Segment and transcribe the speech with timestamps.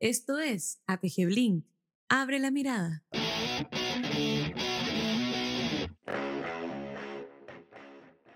[0.00, 1.66] Esto es APG Blink.
[2.08, 3.04] Abre la mirada.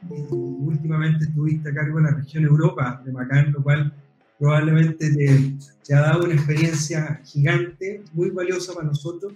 [0.07, 3.95] últimamente estuviste a cargo de la región Europa de Macán, lo cual
[4.39, 9.33] probablemente te, ha dado una experiencia gigante, muy valiosa para nosotros.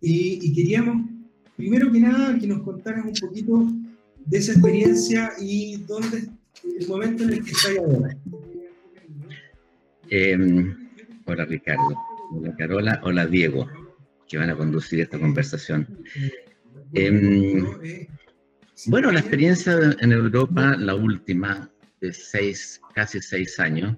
[0.00, 1.10] Y, queríamos,
[1.56, 3.66] primero que nada, que nos contaras un poquito
[4.24, 6.28] de esa experiencia y dónde,
[6.78, 8.16] el momento en el que estás ahora.
[10.08, 10.85] Em,
[11.26, 11.96] hola Ricardo,
[12.32, 13.68] hola Carola, hola Diego,
[14.28, 16.04] que van a conducir esta conversación.
[16.92, 17.64] Em,
[18.86, 21.70] bueno, la experiencia en Europa, la última,
[22.00, 23.96] de seis, casi seis años,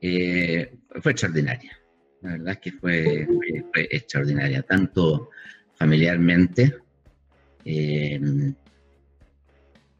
[0.00, 1.78] eh, fue extraordinaria.
[2.22, 3.26] La verdad es que fue,
[3.74, 5.30] extraordinaria, tanto
[5.74, 6.76] familiarmente,
[7.64, 8.20] eh,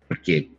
[0.08, 0.50] porque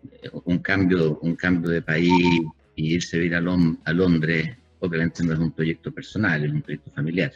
[0.46, 2.42] un cambio, un cambio de país
[2.76, 6.92] y irse a vivir a, Londres, obviamente no es un proyecto personal, es un proyecto
[6.92, 7.32] familiar.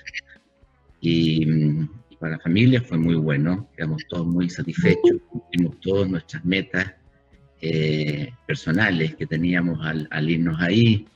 [1.02, 1.46] Y,
[2.20, 6.96] para la familia fue muy bueno, quedamos todos muy satisfechos, cumplimos todas nuestras metas
[7.62, 11.08] eh, personales que teníamos al, al irnos ahí.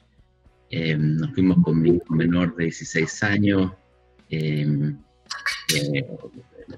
[0.70, 3.72] Eh, nos fuimos con mi hijo menor de 16 años.
[4.30, 4.86] Eh,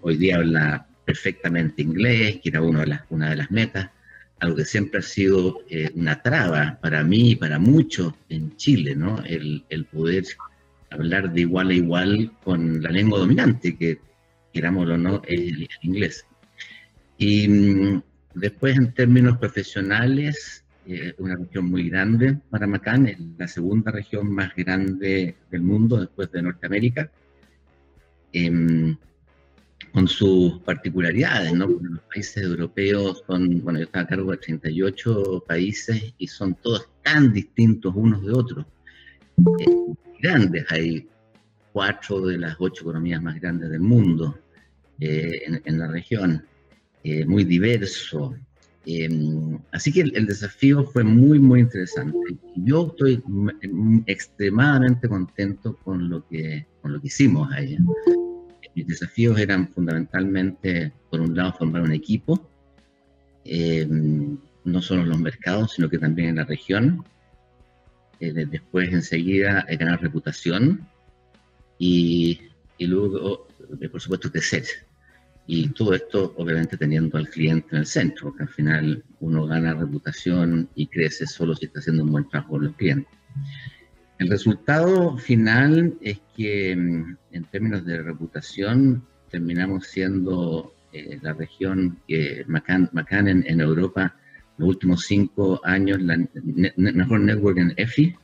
[0.02, 3.90] hoy día habla perfectamente inglés, que era una de las, una de las metas,
[4.40, 5.60] algo que siempre ha sido
[5.96, 9.24] una traba para mí y para muchos en Chile, ¿no?
[9.24, 10.26] El, el poder
[10.94, 14.00] hablar de igual a igual con la lengua dominante, que
[14.54, 16.26] querámoslo o no, el, inglés.
[17.18, 18.02] Y mm,
[18.36, 24.32] después, en términos profesionales, eh, una región muy grande para Macán, es la segunda región
[24.32, 27.10] más grande del mundo después de Norteamérica,
[28.32, 28.96] em,
[29.94, 31.68] con sus particularidades, ¿no?
[31.68, 36.90] Los países europeos son, bueno, yo estaba a cargo de 38 países y son todos
[37.04, 38.66] tan distintos unos de otros.
[39.60, 41.08] Eh, grandes, hay
[41.72, 44.40] cuatro de las ocho economías más grandes del mundo.
[45.00, 46.44] Eh, en, la región,
[47.04, 48.36] eh, muy diverso.
[48.86, 52.18] Em, así que el, desafío fue muy, muy interesante.
[52.56, 53.22] Yo estoy
[54.08, 57.78] extremadamente contento con lo que, con lo que hicimos ahí.
[58.76, 62.50] Mis desafíos eran fundamentalmente, por un lado, formar un equipo,
[63.46, 67.04] em, no solo en los mercados, sino que también en la región.
[68.20, 70.88] Eh, después, enseguida, ganar reputación
[71.78, 72.40] y,
[72.78, 73.48] y luego,
[73.92, 74.64] por supuesto, crecer.
[75.46, 79.74] Y todo esto, obviamente, teniendo al cliente en el centro, porque al final uno gana
[79.74, 83.14] reputación y crece solo si está haciendo un buen trabajo con los clientes.
[84.24, 91.98] El resultado final es que, mm, en términos de reputación, terminamos siendo eh, la región
[92.08, 92.90] que Macan,
[93.28, 94.16] en, Europa,
[94.58, 96.16] los últimos cinco años, la
[96.78, 98.16] mejor network en EFI.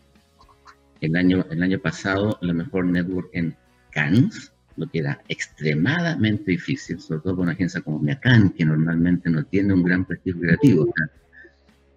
[1.01, 3.57] El año, el año pasado, la mejor network en
[3.91, 9.29] Cannes lo que era extremadamente difícil, sobre todo con una agencia como Miacán, que normalmente
[9.29, 10.87] no tiene un gran prestigio creativo.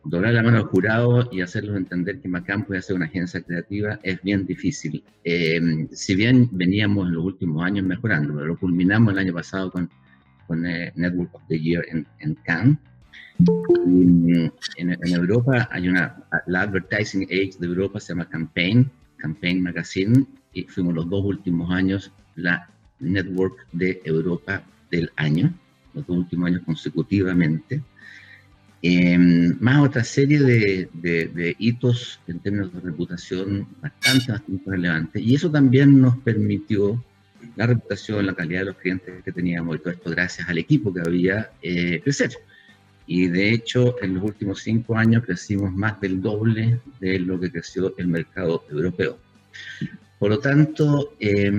[0.04, 4.00] Doblar la mano al jurado y hacerlos entender que Macán puede ser una agencia creativa
[4.02, 5.02] es bien difícil.
[5.24, 9.88] Em, si bien veníamos en los últimos años mejorando, lo culminamos el año pasado con,
[10.46, 12.78] con eh, Network of the Year en, en Cannes.
[13.86, 20.26] En, en, Europa hay una, la Advertising Age de Europa se llama Campaign, Campaign Magazine,
[20.52, 22.68] y fuimos los dos últimos años la
[23.00, 25.52] Network de Europa del año,
[25.94, 27.82] los dos últimos años consecutivamente.
[28.84, 35.22] Em, más otra serie de, hitos en términos de reputación bastante, bastante relevantes.
[35.22, 37.02] Y eso también nos permitió
[37.54, 40.92] la reputación, la calidad de los clientes que teníamos y todo esto gracias al equipo
[40.92, 42.32] que había eh, crecer.
[43.06, 47.52] Y de hecho, en los últimos cinco años crecimos más del doble de lo que
[47.52, 49.16] creció el mercado europeo.
[50.18, 51.52] Por lo tanto, eh,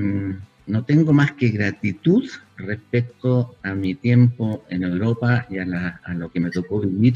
[0.66, 5.66] no tengo más que gratitud respecto a mi tiempo en Europa y a,
[6.16, 7.16] lo que me tocó vivir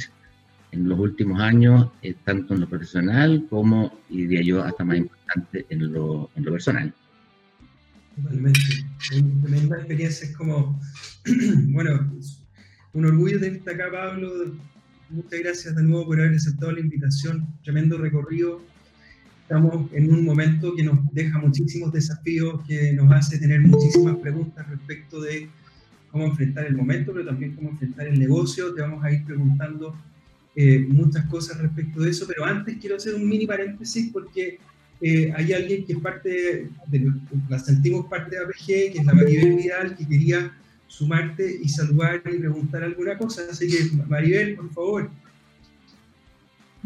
[0.72, 5.66] en los últimos años, eh, tanto en lo profesional como, diría yo, hasta más importante,
[5.70, 6.94] en lo, en lo personal.
[8.16, 8.60] Totalmente.
[9.10, 10.28] Tremenda experiencia.
[10.28, 10.80] Es como,
[11.70, 12.12] bueno,
[12.94, 14.56] un orgullo tenerte acá, Pablo.
[15.10, 17.48] Muchas gracias de nuevo por haber aceptado la invitación.
[17.64, 18.62] Tremendo recorrido
[19.48, 24.68] Estamos en un momento que nos deja muchísimos desafíos, que nos hace tener muchísimas preguntas
[24.68, 25.48] respecto de
[26.12, 28.74] cómo enfrentar el momento, pero también cómo enfrentar el negocio.
[28.74, 29.96] Te vamos a ir preguntando
[30.54, 34.60] eh, muchas cosas respecto de eso, pero antes quiero hacer un mini paréntesis porque
[35.00, 37.14] eh, hay alguien que es parte, de,
[37.48, 40.52] la sentimos parte de APG, que es la Maribel Vidal, que quería
[40.88, 43.44] sumarte y saludar y preguntar alguna cosa.
[43.50, 45.10] Así que, Maribel, por favor.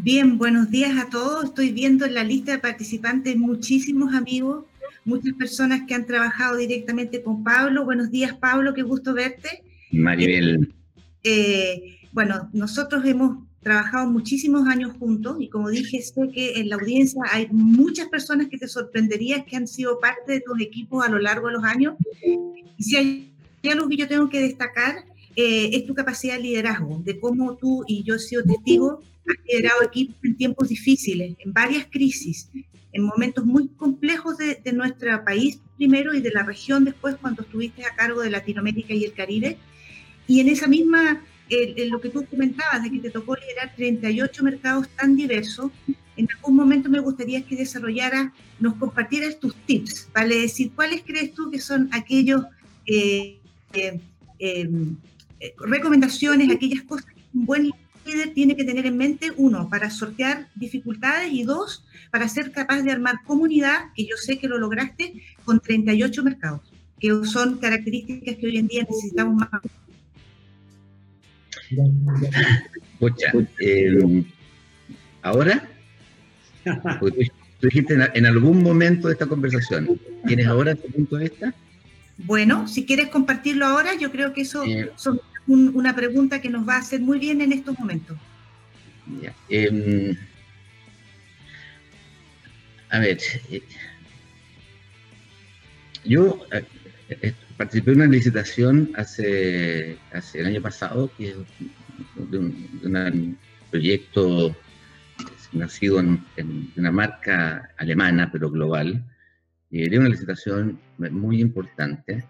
[0.02, 1.44] Bien, buenos días a todos.
[1.44, 4.64] Estoy viendo en la lista de participantes muchísimos amigos.
[5.04, 7.84] muchas personas que han trabajado directamente con Pablo.
[7.84, 9.62] Buenos días, Pablo, qué gusto verte.
[9.92, 10.74] Maribel.
[11.22, 16.74] Eh, bueno, nosotros hemos trabajado muchísimos años juntos y como dije, sé que en la
[16.74, 21.10] audiencia hay muchas personas que te sorprenderías que han sido parte de tus equipos a
[21.10, 21.94] lo largo de los años.
[22.76, 23.32] Y si hay
[23.70, 25.04] algo que yo tengo que destacar,
[25.36, 29.36] eh, es tu capacidad de liderazgo, de cómo tú y yo he sido testigo, has
[29.46, 32.48] liderado equipos en tiempos difíciles, en varias crisis,
[32.92, 37.42] en momentos muy complejos de, de nuestro país primero y de la región después cuando
[37.42, 39.56] estuviste a cargo de Latinoamérica y el Caribe.
[40.26, 44.42] Y en esa misma en lo que tú comentabas, de que te tocó liderar 38
[44.42, 45.70] mercados tan diversos,
[46.16, 50.36] en algún momento me gustaría que desarrollaras, nos compartieras tus tips, ¿vale?
[50.36, 52.44] decir, ¿cuáles crees tú que son aquellos
[52.86, 53.38] eh,
[53.72, 54.00] eh,
[54.38, 54.96] em, eh,
[55.58, 57.70] recomendaciones, aquellas cosas que un buen
[58.06, 62.82] líder tiene que tener en mente, uno, para sortear dificultades y dos, para ser capaz
[62.82, 66.60] de armar comunidad, que yo sé que lo lograste, con 38 mercados,
[66.98, 69.48] que son características que hoy en día necesitamos más
[72.92, 74.24] Escucha, eh,
[75.22, 75.68] ahora,
[77.00, 77.10] tú,
[77.62, 81.54] dijiste en, algún momento de esta conversación, ¿tienes ahora tu punto de vista?
[82.18, 84.88] Bueno, si quieres compartirlo ahora, yo creo que eso es
[85.48, 85.52] eh.
[85.52, 88.16] una pregunta que nos va a hacer muy bien en estos momentos.
[89.48, 90.16] Em,
[92.90, 93.18] a ver,
[93.50, 93.62] eh,
[96.04, 96.40] yo
[97.56, 101.36] participé en una licitación hace, hace el año pasado, que es
[102.30, 103.38] de un,
[103.70, 104.54] proyecto
[105.52, 106.24] nacido en,
[106.76, 109.02] una marca alemana, pero global.
[109.70, 112.24] y era una licitación muy importante.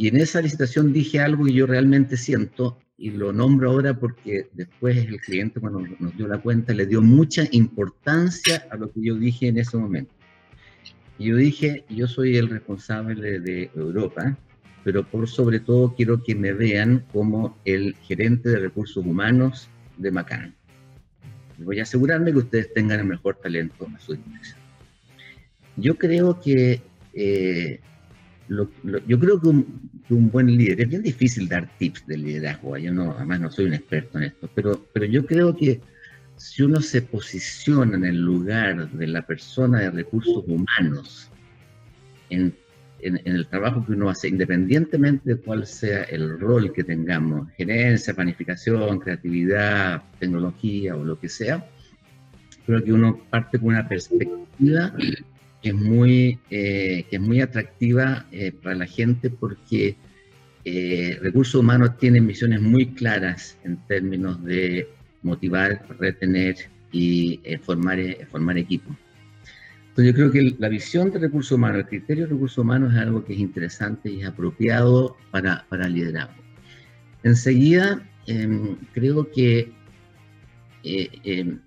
[0.00, 4.48] Y en esa licitación dije algo que yo realmente siento, y lo nombro ahora porque
[4.54, 9.02] después el cliente cuando nos dio la cuenta le dio mucha importancia a lo que
[9.02, 10.10] yo dije en ese momento.
[11.18, 14.38] Y yo dije, yo soy el responsable de Europa,
[14.84, 19.68] pero por sobre todo quiero que me vean como el gerente de recursos humanos
[19.98, 20.54] de Macan.
[21.58, 24.60] Voy a asegurarme que ustedes tengan el mejor talento a su disposición.
[25.76, 26.80] Yo creo que
[27.12, 27.80] eh,
[29.06, 33.12] yo creo que un, buen líder, es bien difícil dar tips de liderazgo, yo no,
[33.12, 35.80] además no soy un experto en esto, pero, pero yo creo que
[36.36, 41.30] si uno se posiciona en el lugar de la persona de recursos humanos,
[42.28, 42.54] en
[43.02, 48.14] en, el trabajo que uno hace, independientemente de cuál sea el rol que tengamos, gerencia,
[48.14, 51.66] planificación, creatividad, tecnología o lo que sea,
[52.66, 54.92] creo que uno parte con una perspectiva
[55.62, 59.96] que es muy, eh, que es muy atractiva eh, para la gente porque
[60.64, 64.88] eh, recursos humanos tienen misiones muy claras en términos de
[65.22, 66.56] motivar, retener
[66.92, 67.98] y formar,
[68.30, 68.96] formar equipos
[70.02, 73.24] yo creo que la visión de recursos humanos, el criterio de recursos humanos es algo
[73.24, 76.42] que es interesante y es apropiado para, para liderazgo.
[77.22, 79.72] Enseguida, em, creo que
[80.84, 81.58] eh, em,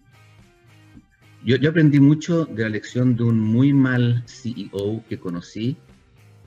[1.46, 5.78] yo, aprendí mucho de la lección de un muy mal CEO que conocí,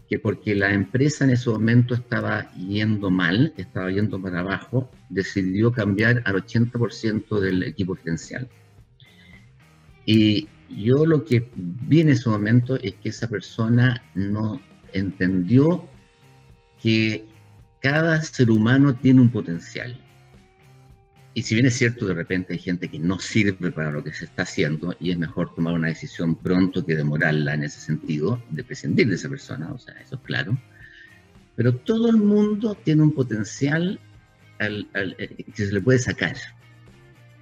[0.09, 5.73] que porque la empresa en ese momento estaba yendo mal, estaba yendo para abajo, decidió
[5.73, 8.49] cambiar al 80% del equipo gerencial.
[10.05, 14.61] Y, yo lo que vi en ese momento es que esa persona no
[14.93, 15.89] entendió
[16.83, 17.25] que
[17.81, 19.97] cada ser humano tiene un potencial.
[21.37, 24.11] Y si bien es cierto, de repente hay gente que no sirve para lo que
[24.11, 28.43] se está haciendo y es mejor tomar una decisión pronto que demorarla en ese sentido,
[28.49, 30.57] de prescindir de esa persona, o sea, eso es claro.
[31.55, 34.01] Pero todo el mundo tiene un potencial
[34.61, 36.37] eh, que se le puede sacar.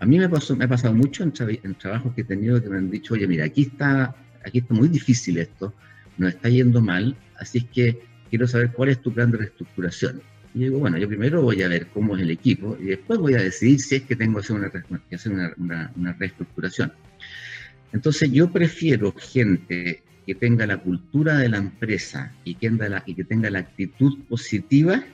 [0.01, 1.33] A mí me, pasó, me ha pasado mucho en,
[1.77, 4.13] trabajos que he tenido que me han dicho, oye, mira, aquí está,
[4.45, 5.73] aquí está muy difícil esto,
[6.19, 10.21] nos está yendo mal, así es que quiero saber cuál es tu plan de reestructuración.
[10.55, 13.35] Y digo, bueno, yo primero voy a ver cómo es el equipo y después voy
[13.35, 16.93] a decidir si es que tengo que hacer una, una reestructuración.
[17.93, 23.03] Entonces yo prefiero gente que tenga la cultura de la empresa y que, tenga la,
[23.07, 25.05] y que tenga la actitud positiva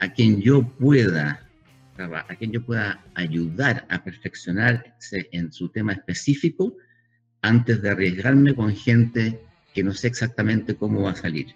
[0.00, 1.40] a quien yo pueda
[1.96, 6.76] a quien yo pueda ayudar a perfeccionarse en su tema específico
[7.40, 9.40] antes de arriesgarme con gente
[9.72, 11.54] que no sé exactamente cómo va a salir.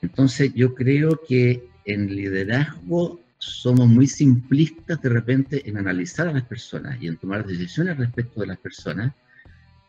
[0.00, 6.44] Entonces yo creo que en liderazgo somos muy simplistas de repente en analizar a las
[6.44, 9.12] personas y en tomar decisiones respecto de las personas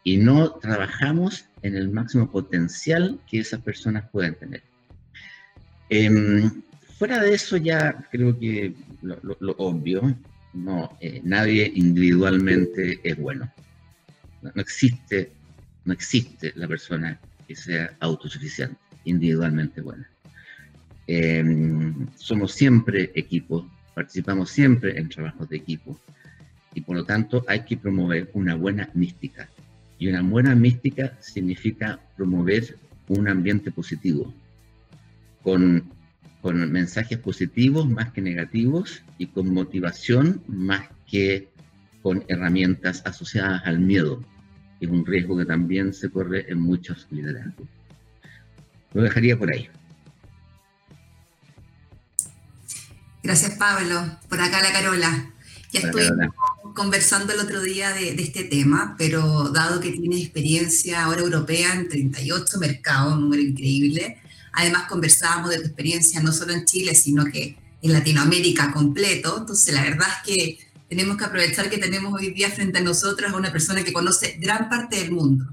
[0.03, 4.63] y no trabajamos en el máximo potencial que esas personas pueden tener.
[5.89, 6.50] Eh,
[6.98, 10.15] fuera de eso ya creo que lo, obvio,
[10.53, 13.51] no, eh, nadie individualmente es bueno.
[14.41, 15.34] No, existe,
[15.84, 20.10] no existe la persona que sea autosuficiente, individualmente buena.
[21.12, 26.00] Em, somos siempre equipos, participamos siempre en trabajos de equipo
[26.75, 29.50] y por lo tanto hay que promover una buena mística.
[29.98, 34.32] Y una buena mística significa promover un ambiente positivo,
[35.42, 35.89] con,
[36.44, 41.48] con mensajes positivos más que negativos y con motivación más que
[42.04, 44.24] con herramientas asociadas al miedo,
[44.80, 47.68] que es un riesgo que también se corre en muchos liderazgos.
[48.94, 49.70] Lo dejaría por ahí.
[53.29, 54.17] Gracias, Pablo.
[54.27, 55.31] Por acá la Carola.
[55.71, 56.03] Ya estoy
[56.74, 61.88] conversando el otro día de, este tema, pero dado que tienes experiencia ahora europea en
[61.88, 64.17] 38 mercados, un número increíble,
[64.53, 69.75] además conversábamos de tu experiencia no solo en Chile, sino que en Latinoamérica completo, entonces
[69.75, 70.59] la verdad es que
[70.89, 74.39] tenemos que aprovechar que tenemos hoy día frente a nosotros a una persona que conoce
[74.39, 75.45] gran parte del mundo.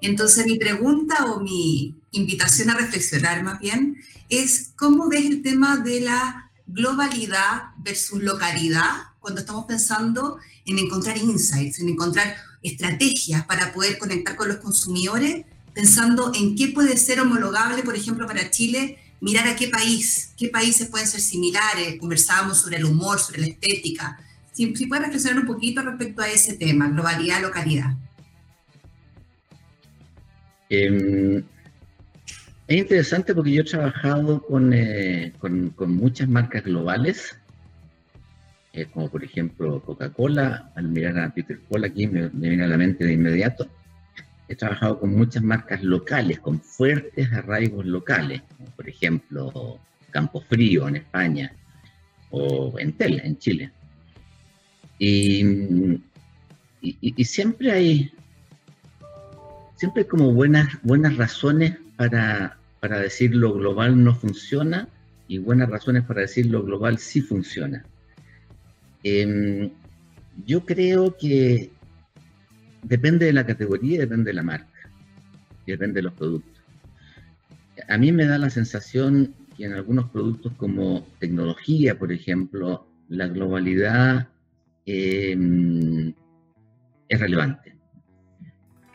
[0.00, 5.76] Entonces mi pregunta o mi invitación a reflexionar más bien es cómo ves el tema
[5.76, 13.72] de la globalidad versus localidad cuando estamos pensando en encontrar insights, en encontrar estrategias para
[13.72, 18.98] poder conectar con los consumidores, pensando en qué puede ser homologable, por ejemplo, para Chile,
[19.20, 23.46] mirar a qué país, qué países pueden ser similares, conversábamos sobre el humor, sobre la
[23.48, 24.18] estética.
[24.52, 27.96] Si, puedes reflexionar un poquito respecto a ese tema, globalidad, localidad.
[30.68, 31.42] Em,
[32.74, 37.36] es interesante porque yo he trabajado con, eh, con, muchas marcas globales,
[38.72, 42.76] eh, como por ejemplo Coca-Cola, al mirar a Peter Paul aquí me, viene a la
[42.76, 43.68] mente de inmediato.
[44.48, 49.78] He trabajado con muchas marcas locales, con fuertes arraigos locales, como por ejemplo
[50.10, 51.52] Campo Frío en España
[52.30, 53.70] o Entel en Chile.
[54.98, 56.00] Y,
[56.80, 58.12] y, siempre hay
[59.74, 64.88] siempre como buenas, buenas razones para, para decir lo global no funciona
[65.28, 67.84] y buenas razones para decir lo global sí funciona.
[69.04, 69.70] Em,
[70.44, 71.70] yo creo que
[72.82, 74.90] depende de la categoría, depende de la marca,
[75.64, 76.60] depende de los productos.
[77.88, 83.28] A mí me da la sensación que en algunos productos como tecnología, por ejemplo, la
[83.28, 84.28] globalidad
[84.86, 86.12] em,
[87.08, 87.76] es relevante.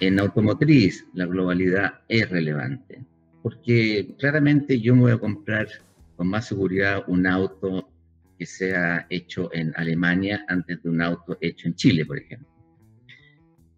[0.02, 3.06] En automotriz, la globalidad es relevante
[3.48, 5.70] porque claramente yo me voy a comprar
[6.18, 7.90] con más seguridad un auto
[8.38, 12.50] que sea hecho en Alemania antes de un auto hecho en Chile, por ejemplo.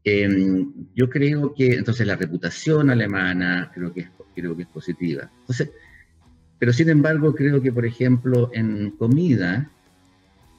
[0.04, 5.30] Em, yo creo que entonces la reputación alemana creo que es, positiva.
[6.58, 9.70] Pero sin embargo creo que, por ejemplo, en comida,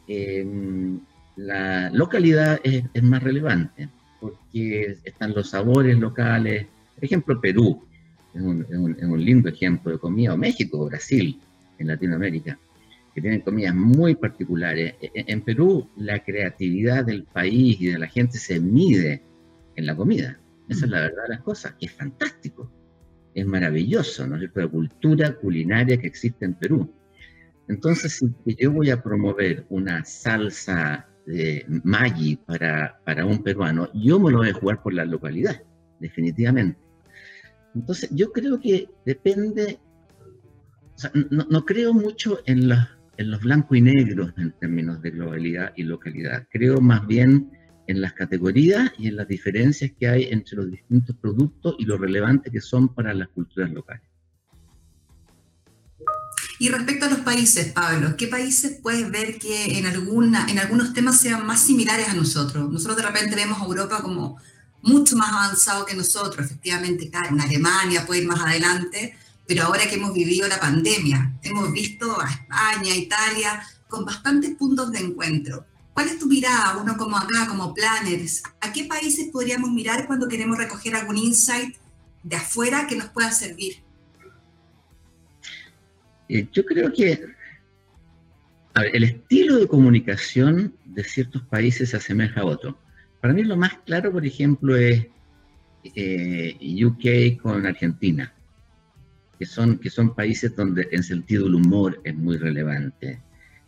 [0.07, 1.01] em,
[1.35, 3.89] la localidad es, es, más relevante,
[4.21, 6.69] porque están los sabores locales.
[6.95, 7.90] Por ejemplo, Perú
[8.35, 11.41] es un, lindo ejemplo de comida, o México, o Brasil,
[11.79, 12.59] en Latinoamérica,
[13.15, 14.95] que tienen comidas muy particulares.
[15.01, 19.23] E, e, en, Perú, la creatividad del país y de la gente se mide
[19.77, 20.39] en la comida.
[20.69, 22.71] Esa es la verdad de las cosas, que es fantástico,
[23.35, 24.61] es maravilloso, ¿no es cierto?
[24.61, 26.93] La cultura culinaria que existe en Perú.
[27.69, 34.19] Entonces, si yo voy a promover una salsa de Maggi para, para un peruano, yo
[34.19, 35.63] me lo voy a jugar por la localidad,
[36.01, 36.90] definitivamente.
[37.75, 39.79] Entonces, yo creo que depende,
[41.31, 42.71] no, creo mucho en,
[43.17, 46.47] en los blancos y negros en términos de globalidad y localidad.
[46.51, 47.51] Creo más bien
[47.87, 51.99] en las categorías y en las diferencias que hay entre los distintos productos y lo
[51.99, 54.11] relevante que son para las culturas locales.
[56.61, 60.93] Y respecto a los países, Pablo, ¿qué países puedes ver que en, alguna, en algunos
[60.93, 62.71] temas sean más similares a nosotros?
[62.71, 64.39] Nosotros de repente vemos a Europa como
[64.83, 69.97] mucho más avanzado que nosotros, efectivamente, en Alemania puede ir más adelante, pero ahora que
[69.97, 75.67] hemos vivido la pandemia, hemos visto a España, Italia, con bastantes puntos de encuentro.
[75.93, 78.43] ¿Cuál es tu mirada, uno como acá, como planners?
[78.61, 81.77] ¿A qué países podríamos mirar cuando queremos recoger algún insight
[82.23, 83.83] de afuera que nos pueda servir?
[86.29, 87.27] Eh, yo creo que
[88.93, 92.79] el estilo de comunicación de ciertos países se asemeja a otro.
[93.21, 95.07] Para mí lo más claro, por ejemplo, es
[95.95, 98.33] eh, UK con Argentina,
[99.39, 103.21] que son, que son países donde el sentido del humor es muy relevante.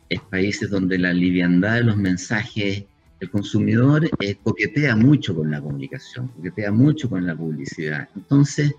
[0.09, 2.85] Es países donde la liviandad de los mensajes,
[3.21, 8.09] el consumidor eh, coquetea mucho con la comunicación, coquetea mucho con la publicidad.
[8.17, 8.75] Entonces,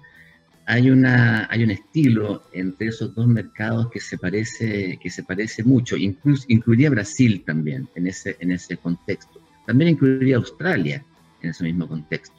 [0.65, 5.63] hay, una, hay un estilo entre esos dos mercados que se parece, que se parece
[5.63, 9.42] mucho, incluso incluiría Brasil también en ese, en ese contexto.
[9.65, 11.03] También incluiría Australia
[11.41, 12.35] en ese mismo contexto.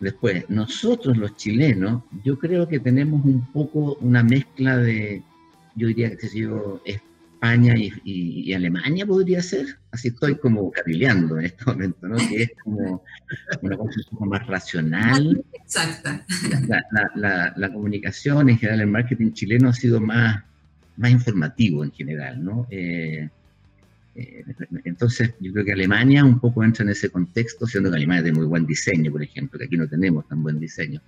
[0.00, 5.22] Después, nosotros los chilenos, yo creo que tenemos un poco una mezcla de,
[5.74, 9.78] yo diría que yo, España y, Alemania podría ser.
[9.92, 12.16] Así estoy como cabileando en este momento, ¿no?
[12.16, 13.02] Que es como
[13.62, 15.44] una cosa un poco más racional.
[15.52, 16.24] Exacta.
[17.14, 20.42] La, la, comunicación en general, el marketing chileno ha sido más,
[20.96, 22.66] más informativo en general, ¿no?
[22.70, 23.28] Eh,
[24.14, 28.32] entonces, yo creo que Alemania un poco entra en ese contexto, siendo que Alemania de
[28.32, 31.00] muy buen diseño, por ejemplo, que aquí no tenemos tan buen diseño.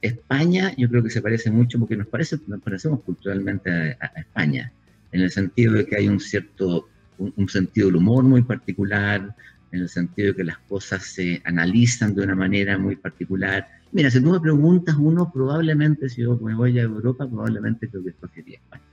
[0.00, 3.70] España, yo creo que se parece mucho porque nos, parece, nos parecemos culturalmente
[4.00, 4.72] a, España,
[5.12, 9.34] en el sentido de que hay un cierto, un, sentido del humor muy particular,
[9.72, 13.68] en el sentido de que las cosas se analizan de una manera muy particular.
[13.92, 18.02] Mira, si tú me preguntas, uno probablemente, si yo me voy a Europa, probablemente creo
[18.02, 18.89] que escogería España.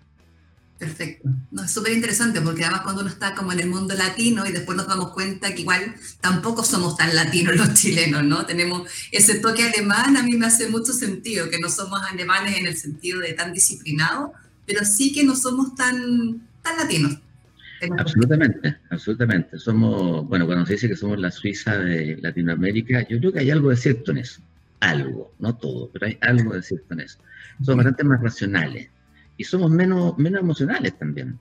[0.78, 1.30] Perfecto.
[1.50, 4.52] No, es súper interesante porque además cuando uno está como en el mundo latino y
[4.52, 8.46] después nos damos cuenta que igual tampoco somos tan latinos los chilenos, ¿no?
[8.46, 12.68] Tenemos ese toque alemán, a mí me hace mucho sentido, que no somos alemanes en
[12.68, 14.32] el sentido de tan disciplinados,
[14.68, 17.18] pero sí que no somos tan, tan latinos.
[17.98, 19.58] Absolutamente, absolutamente.
[19.58, 23.50] Somos, bueno, cuando se dice que somos la Suiza de Latinoamérica, yo creo que hay
[23.50, 24.42] algo de cierto en eso.
[24.80, 27.18] Algo, no todo, pero hay algo de cierto en eso.
[27.64, 28.90] Somos bastante más racionales
[29.38, 31.38] y somos menos, menos emocionales también.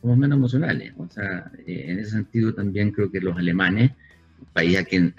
[0.00, 0.92] Somos menos emocionales.
[0.96, 3.92] O sea, eh, en ese sentido también creo que los alemanes,
[4.40, 5.14] un país a quien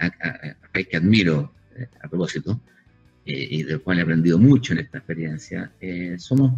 [0.72, 2.60] que admiro eh, a propósito,
[3.26, 5.70] eh, y del cual he aprendido mucho en esta experiencia,
[6.18, 6.52] somos,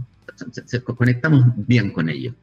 [0.96, 2.34] conectamos bien con ellos.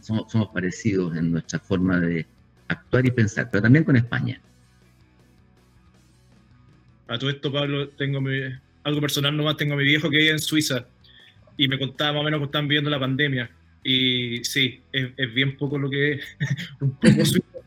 [0.00, 2.24] Somos, somos parecidos en nuestra forma de
[2.68, 4.40] actuar y pensar, pero también con España.
[7.08, 8.20] A todo esto, Pablo, tengo
[8.84, 10.86] algo personal nomás, tengo a mi viejo que vive en Suiza
[11.56, 13.50] y me contaba más o menos cómo están viendo la pandemia.
[13.84, 16.36] Y sí, es, bien poco lo que es,
[16.80, 17.22] un poco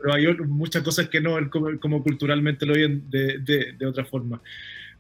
[0.06, 4.40] pero hay muchas cosas que no, como, culturalmente lo ven de, de, otra forma.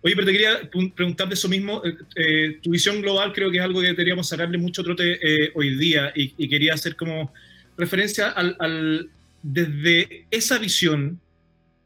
[0.01, 1.83] Oye, pero te quería preguntar de eso mismo.
[1.85, 5.51] Eh, eh, tu visión global creo que es algo que deberíamos sacarle mucho trote eh,
[5.55, 7.31] hoy día y, quería hacer como
[7.77, 9.09] referencia al,
[9.43, 11.19] desde esa visión,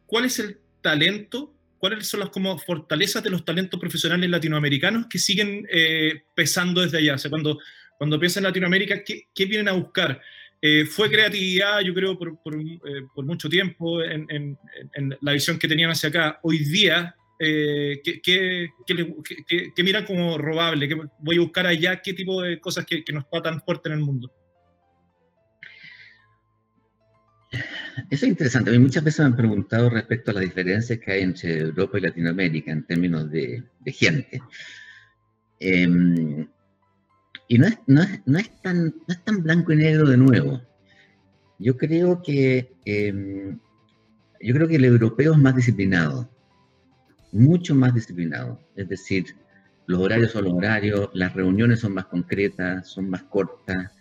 [0.05, 5.17] ¿cuál es el talento ¿cuáles son las como fortalezas de los talentos profesionales latinoamericanos que
[5.17, 7.15] siguen eh, pesando desde allá?
[7.15, 7.59] O sea, cuando,
[7.97, 10.21] cuando piensan en Latinoamérica, ¿qué, qué vienen a buscar?
[10.61, 14.57] Eh, fue creatividad, yo creo, por, por, eh, mucho tiempo en,
[15.21, 16.39] la visión que tenían hacia acá.
[16.43, 20.87] Hoy día, ¿qué, qué, qué, miran como robable?
[20.87, 22.01] ¿Qué voy a buscar allá?
[22.01, 24.29] ¿Qué tipo de cosas que, que no está tan fuerte en el mundo?
[28.09, 28.69] Eso es interesante.
[28.69, 31.97] A mí muchas veces me han preguntado respecto a las diferencias que hay entre Europa
[31.97, 34.41] y Latinoamérica en términos de, gente.
[35.59, 36.47] Em,
[37.47, 38.93] y no es, no, es, no, es tan,
[39.43, 40.61] blanco y negro de nuevo.
[41.57, 43.59] Yo creo que, em,
[44.41, 46.29] yo creo que el europeo es más disciplinado,
[47.31, 48.59] mucho más disciplinado.
[48.75, 49.35] Es decir,
[49.87, 53.91] los horarios son los horarios, las reuniones son más concretas, son más cortas.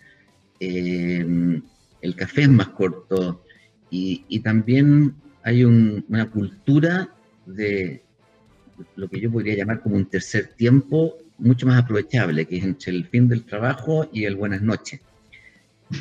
[0.59, 1.61] Eh,
[2.01, 3.43] el café es más corto
[3.89, 7.09] y, también hay una cultura
[7.45, 8.03] de
[8.95, 12.91] lo que yo podría llamar como un tercer tiempo mucho más aprovechable, que es entre
[12.91, 14.99] el fin del trabajo y el buenas noches.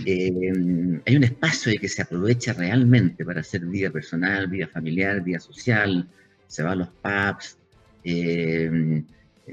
[0.05, 5.40] Eh, hay un espacio que se aprovecha realmente para hacer vida personal, vida familiar, vida
[5.40, 6.07] social,
[6.46, 7.57] se va a los pubs,
[8.05, 9.03] eh,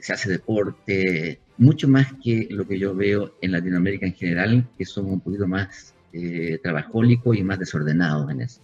[0.02, 4.86] se hace deporte, mucho más que lo que yo veo en Latinoamérica en general, que
[4.86, 8.62] somos un poquito más eh, trabajólico y más desordenado en eso.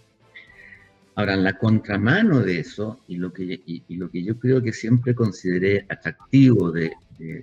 [1.14, 4.72] Ahora, en la contramano de eso, y lo que, y, lo que yo creo que
[4.72, 6.94] siempre consideré atractivo de,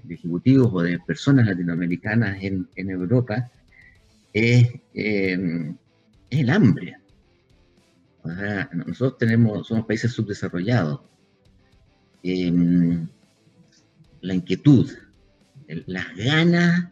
[0.09, 3.51] ejecutivos o de personas latinoamericanas en, en Europa,
[4.33, 5.75] es, em,
[6.31, 6.97] el hambre.
[8.73, 11.01] nosotros tenemos, somos países subdesarrollados.
[12.23, 13.07] Em,
[14.21, 14.89] la inquietud,
[15.85, 16.89] las ganas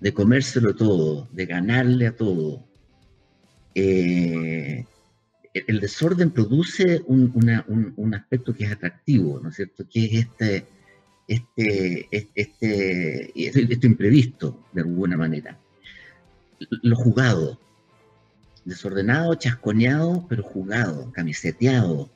[0.00, 2.64] de comérselo todo, de ganarle a todo.
[3.74, 4.84] Eh,
[5.66, 9.86] el desorden produce un, aspecto que es atractivo, ¿no es cierto?
[9.88, 10.66] Que es este,
[11.26, 15.58] este, este, este, imprevisto, de alguna manera.
[16.82, 17.58] Lo jugado,
[18.64, 22.10] desordenado, chasconeado, pero jugado, camiseteado,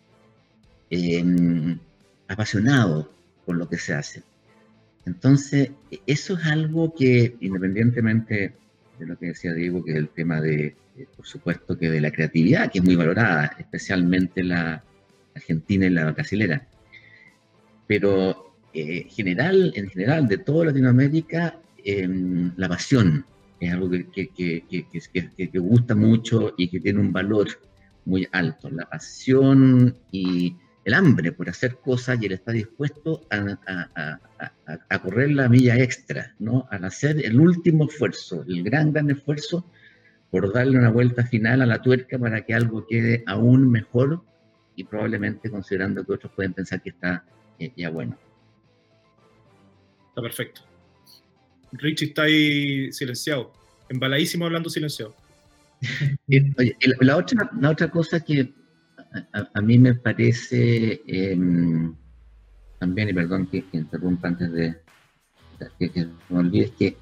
[0.90, 1.78] em,
[2.28, 3.10] apasionado
[3.46, 4.22] por lo que se hace.
[5.06, 5.70] Entonces,
[6.06, 8.54] eso es algo que, independientemente
[8.98, 10.76] de lo que decía Diego, que es el tema de,
[11.16, 14.84] por supuesto, que de la creatividad, que es muy valorada, especialmente la
[15.34, 16.66] argentina y la brasilera,
[17.86, 23.24] pero eh, general, en general, de toda Latinoamérica, em, la pasión
[23.58, 27.48] es algo que, que, gusta mucho y que tiene un valor
[28.04, 28.70] muy alto.
[28.70, 35.48] La pasión y el hambre por hacer cosas y él está dispuesto a, correr la
[35.48, 36.66] milla extra, ¿no?
[36.70, 39.64] Al hacer el último esfuerzo, el gran, gran esfuerzo
[40.30, 44.22] por darle una vuelta final a la tuerca para que algo quede aún mejor
[44.76, 47.24] y probablemente considerando que otros pueden pensar que está
[47.58, 48.16] eh, ya bueno.
[50.08, 50.62] Está perfecto.
[51.72, 53.52] Richie está ahí silenciado,
[53.88, 55.14] embaladísimo hablando silenciado.
[56.58, 58.52] Oye, la, otra, la otra cosa que
[59.54, 61.94] a, mí me parece em,
[62.78, 64.76] también, y perdón que, interrumpa antes de,
[65.78, 66.96] que, me olvide, es que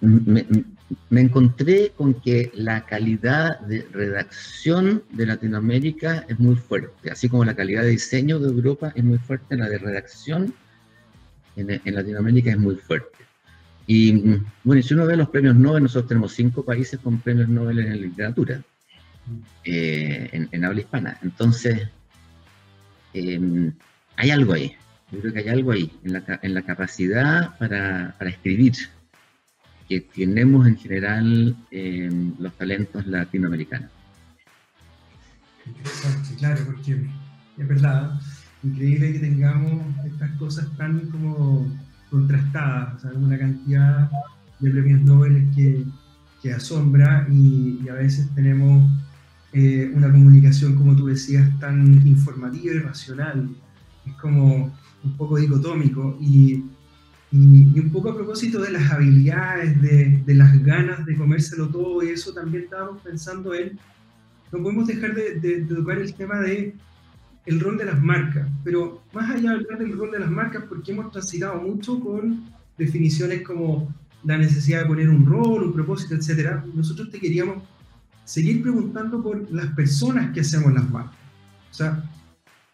[0.00, 7.44] me, encontré con que la calidad de redacción de Latinoamérica es muy fuerte, así como
[7.44, 10.54] la calidad de diseño de Europa es muy fuerte, la de redacción
[11.56, 13.16] en, en Latinoamérica es muy fuerte.
[13.86, 17.78] Y bueno, si uno ve los premios Nobel, nosotros tenemos cinco países con premios Nobel
[17.78, 18.62] en literatura.
[19.64, 21.18] Eh, en, habla hispana.
[21.22, 21.88] Entonces,
[23.12, 23.72] em,
[24.16, 24.72] hay algo ahí.
[25.10, 28.74] Yo creo que hay algo ahí, en la, en la capacidad para, para, escribir
[29.88, 33.90] que tenemos en general em, los talentos latinoamericanos.
[36.38, 37.06] Claro, porque
[37.58, 38.20] es verdad,
[38.62, 41.66] increíble que tengamos estas cosas tan como
[42.10, 44.10] contrastadas, o sea, una cantidad
[44.60, 45.84] de premios Nobel que,
[46.42, 48.88] que asombra y a veces tenemos
[49.58, 53.48] eh, una comunicación, como tú decías, tan informativa y racional.
[54.04, 54.70] Es como
[55.02, 56.62] un poco dicotómico y,
[57.32, 62.02] y, un poco a propósito de las habilidades, de, de, las ganas de comérselo todo
[62.04, 63.78] y eso también estábamos pensando en,
[64.52, 66.74] no podemos dejar de, de, tocar el tema de
[67.46, 70.64] el rol de las marcas, pero más allá de hablar del rol de las marcas,
[70.68, 72.44] porque hemos transitado mucho con
[72.76, 73.88] definiciones como
[74.22, 77.62] la necesidad de poner un rol, un propósito, etcétera, nosotros te queríamos
[78.26, 81.14] seguir preguntando por las personas que hacemos las marcas.
[81.70, 82.04] O sea,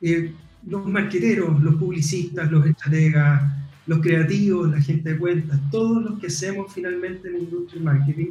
[0.00, 0.32] eh,
[0.66, 3.52] los marqueteros, los publicistas, los estrategas,
[3.86, 7.84] los creativos, la gente de cuentas, todos los que hacemos finalmente en la industria del
[7.84, 8.30] marketing,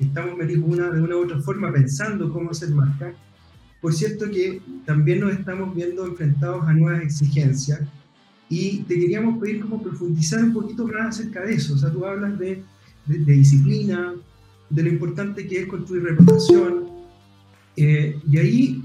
[0.00, 3.14] estamos metidos una, de una u otra forma pensando cómo hacer marca.
[3.80, 7.80] Por cierto que también nos estamos viendo enfrentados a nuevas exigencias
[8.48, 11.74] y te queríamos pedir como profundizar un poquito más acerca de eso.
[11.74, 12.64] O sea, tú hablas de,
[13.06, 14.14] de, de disciplina,
[14.70, 16.86] de lo importante que es construir reputación.
[17.76, 18.82] Eh, y ahí,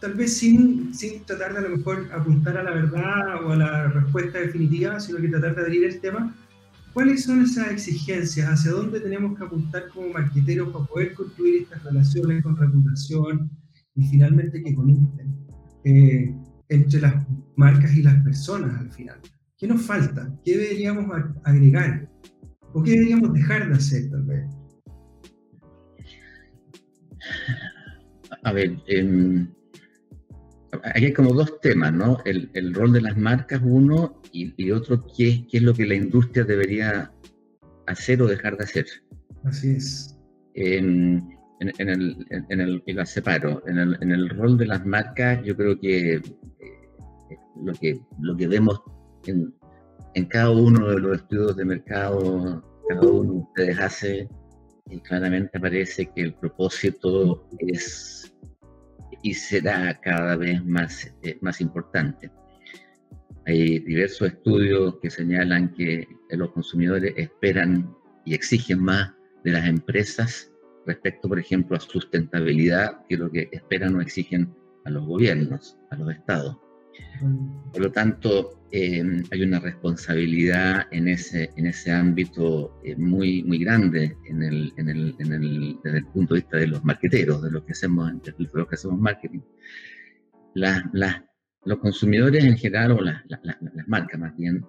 [0.00, 3.56] tal vez sin, sin tratar de a lo mejor apuntar a la verdad o a
[3.56, 6.34] la respuesta definitiva, sino que tratar de abrir el tema,
[6.92, 8.48] ¿cuáles son esas exigencias?
[8.48, 13.50] ¿Hacia dónde tenemos que apuntar como marqueteros para poder construir estas relaciones con reputación
[13.94, 15.46] y finalmente que conecten
[15.84, 16.34] eh,
[16.68, 17.14] entre las
[17.56, 19.20] marcas y las personas al final?
[19.56, 20.28] ¿Qué nos falta?
[20.44, 21.06] ¿Qué deberíamos
[21.44, 22.10] agregar?
[22.72, 24.44] ¿O qué deberíamos dejar de hacer tal vez?
[28.42, 29.46] A ver, eh,
[30.82, 32.18] aquí hay como dos temas, ¿no?
[32.24, 36.44] El, rol de las marcas, uno, y, otro, ¿qué, ¿qué, es lo que la industria
[36.44, 37.12] debería
[37.86, 38.86] hacer o dejar de hacer?
[39.44, 40.18] Así es.
[40.54, 41.22] en,
[41.60, 43.62] el, en el, y separo.
[43.66, 46.22] En el, en el rol de las marcas, yo creo que eh,
[47.62, 48.82] lo que, lo que vemos
[49.26, 49.54] en,
[50.14, 54.28] en cada uno de los estudios de mercado, cada uno de ustedes hace,
[54.94, 58.32] y claramente parece que el propósito es
[59.22, 62.30] y será cada vez más, eh, más importante.
[63.46, 70.52] Hay diversos estudios que señalan que los consumidores esperan y exigen más de las empresas
[70.86, 74.54] respecto, por ejemplo, a sustentabilidad que lo que esperan o exigen
[74.84, 76.58] a los gobiernos, a los estados.
[77.72, 83.58] Por lo tanto, em, hay una responsabilidad en ese, en ese ámbito eh, muy, muy
[83.58, 87.42] grande en el, en el, en el, desde el punto de vista de los marqueteros,
[87.42, 89.40] de los que hacemos, de los que hacemos marketing.
[91.64, 93.22] los consumidores en general, o las
[93.86, 94.64] marcas más bien,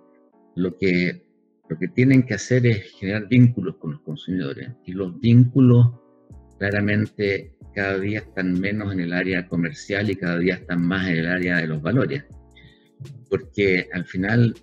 [0.55, 1.25] lo que,
[1.69, 4.69] lo que tienen que hacer es generar vínculos con los consumidores.
[4.85, 6.04] Y los vínculos
[6.59, 11.17] claramente cada día están menos en el área comercial y cada día están más en
[11.17, 12.23] el área de los valores.
[13.29, 14.55] Porque al final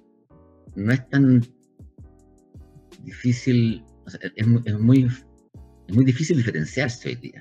[0.74, 1.42] no es tan
[3.04, 3.84] difícil,
[4.34, 5.06] es, muy,
[5.86, 7.40] es muy difícil diferenciarse hoy día.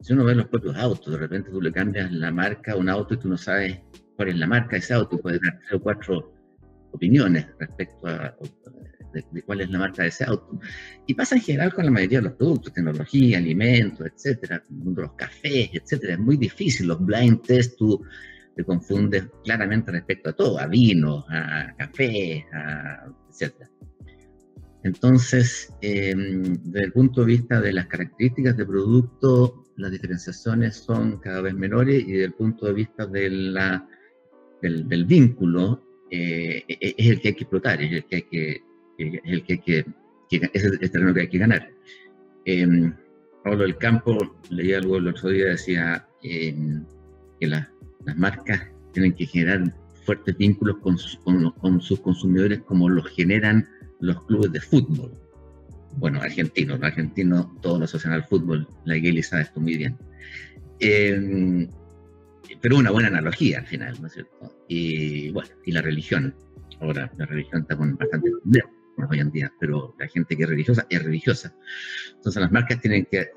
[0.00, 2.88] Si uno ve los propios autos, de repente tú le cambias la marca a un
[2.88, 3.78] auto y tú no sabes
[4.16, 6.34] cuál es la marca de ese auto puedes dar tres o cuatro
[6.92, 8.36] opiniones respecto a,
[9.14, 10.60] de, cuál es la marca de ese auto.
[11.06, 14.62] Y pasa en general con la mayoría de los productos, tecnología, alimentos, etcétera,
[14.96, 16.14] los cafés, etcétera.
[16.14, 18.04] Es muy difícil, los blind test tú
[18.56, 22.44] te confundes claramente respecto a todo, a vinos, a café,
[23.30, 23.70] etcétera.
[24.84, 31.18] Entonces, em, desde el punto de vista de las características de producto, las diferenciaciones son
[31.20, 33.88] cada vez menores y desde el punto de vista de la
[34.60, 38.22] del, vínculo eh, e, e, es el que hay que explotar, es el que hay
[38.22, 38.62] que,
[38.98, 39.84] es el que, que,
[40.30, 41.70] es el terreno que hay que ganar.
[42.44, 42.92] Eh,
[43.42, 44.16] Pablo del Campo,
[44.50, 46.84] leí algo el otro día, decía em,
[47.38, 47.68] que las
[48.16, 50.98] marcas tienen que generar fuertes vínculos con,
[51.80, 53.68] sus consumidores como los generan
[54.00, 55.12] los clubes de fútbol.
[55.96, 59.96] Bueno, argentinos, los argentinos todos lo asocian al fútbol, la Iglesia sabe esto muy bien.
[60.80, 61.68] Eh,
[62.60, 64.56] pero una buena analogía al final, ¿no es cierto?
[64.68, 66.34] Y bueno, y la religión.
[66.80, 68.30] Ahora, la religión está con bastante
[69.10, 71.54] hoy en día, pero la gente que es religiosa es religiosa.
[72.14, 73.30] Entonces las marcas tienen que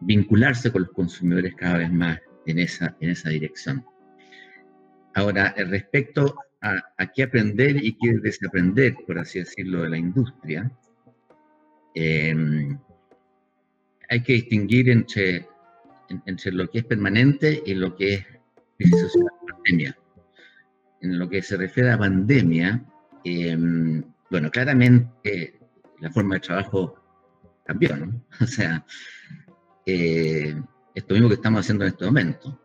[0.00, 3.84] vincularse con los consumidores cada vez más en esa, en esa dirección.
[5.14, 10.70] Ahora, respecto a, qué aprender y qué desaprender, por así decirlo, de la industria,
[11.94, 12.78] em,
[14.08, 15.46] hay que distinguir entre,
[16.26, 18.26] entre lo que es permanente y lo que
[18.78, 19.98] es pandemia.
[21.00, 22.84] En lo que se refiere a pandemia,
[23.24, 25.58] em, bueno, claramente
[26.00, 26.94] la forma de trabajo
[27.64, 28.24] cambió, ¿no?
[28.40, 28.84] O sea,
[29.86, 30.54] eh,
[30.94, 32.60] esto mismo que estamos haciendo en este momento.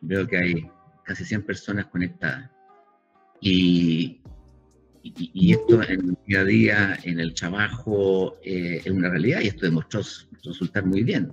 [0.00, 0.70] Veo que hay
[1.04, 2.50] casi 100 personas conectadas.
[3.40, 4.20] Y,
[5.02, 9.48] y, esto en el día a día, en el trabajo, eh, es una realidad y
[9.48, 10.00] esto demostró
[10.44, 11.32] resultar muy bien.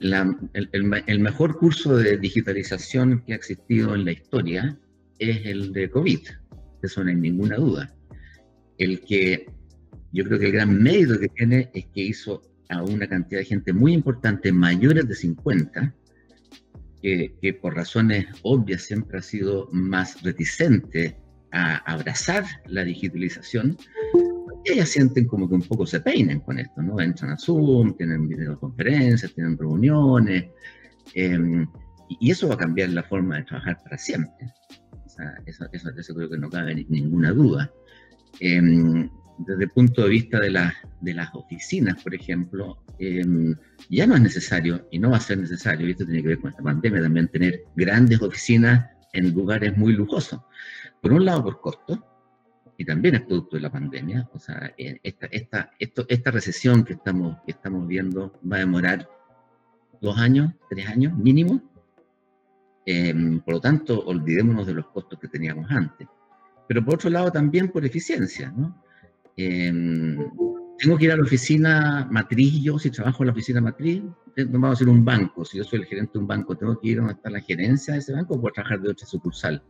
[0.00, 0.68] el,
[1.06, 4.78] el, mejor curso de digitalización que ha existido en la historia
[5.18, 6.20] es el de COVID,
[6.82, 7.94] eso no hay ninguna duda.
[8.80, 9.46] El que
[10.10, 13.44] yo creo que el gran mérito que tiene es que hizo a una cantidad de
[13.44, 15.94] gente muy importante, mayores de 50,
[17.02, 21.16] que, por razones obvias siempre ha sido más reticente
[21.52, 23.76] a abrazar la digitalización,
[24.64, 27.00] ellas sienten como que un poco se peinan con esto, ¿no?
[27.00, 30.46] Entran a Zoom, tienen videoconferencias, tienen reuniones,
[31.14, 31.66] em,
[32.08, 34.46] y eso va a cambiar la forma de trabajar para siempre.
[35.04, 37.70] O sea, eso, eso, creo que no cabe ninguna duda.
[38.38, 43.54] Em, desde el punto de vista de, de las oficinas, por ejemplo, em,
[43.88, 46.40] ya no es necesario y no va a ser necesario, y esto tiene que ver
[46.40, 50.40] con esta pandemia, también tener grandes oficinas en lugares muy lujosos.
[51.00, 52.06] Por un lado, por costo,
[52.76, 56.84] y también es producto de la pandemia, o sea, eh, esta, esta, esto, esta recesión
[56.84, 59.08] que estamos, que estamos viendo va a demorar
[60.00, 61.62] dos años, tres años mínimo.
[62.86, 66.08] Em, por lo tanto, olvidémonos de los costos que teníamos antes.
[66.70, 68.80] Pero por otro lado, también por eficiencia, ¿no?
[69.36, 70.16] Em,
[70.78, 74.04] tengo que ir a la oficina matriz, yo si trabajo en la oficina matriz,
[74.36, 76.78] eh, vamos a hacer un banco, si yo soy el gerente de un banco, tengo
[76.78, 79.04] que ir a donde está la gerencia de ese banco o puedo trabajar de otra
[79.04, 79.60] sucursal.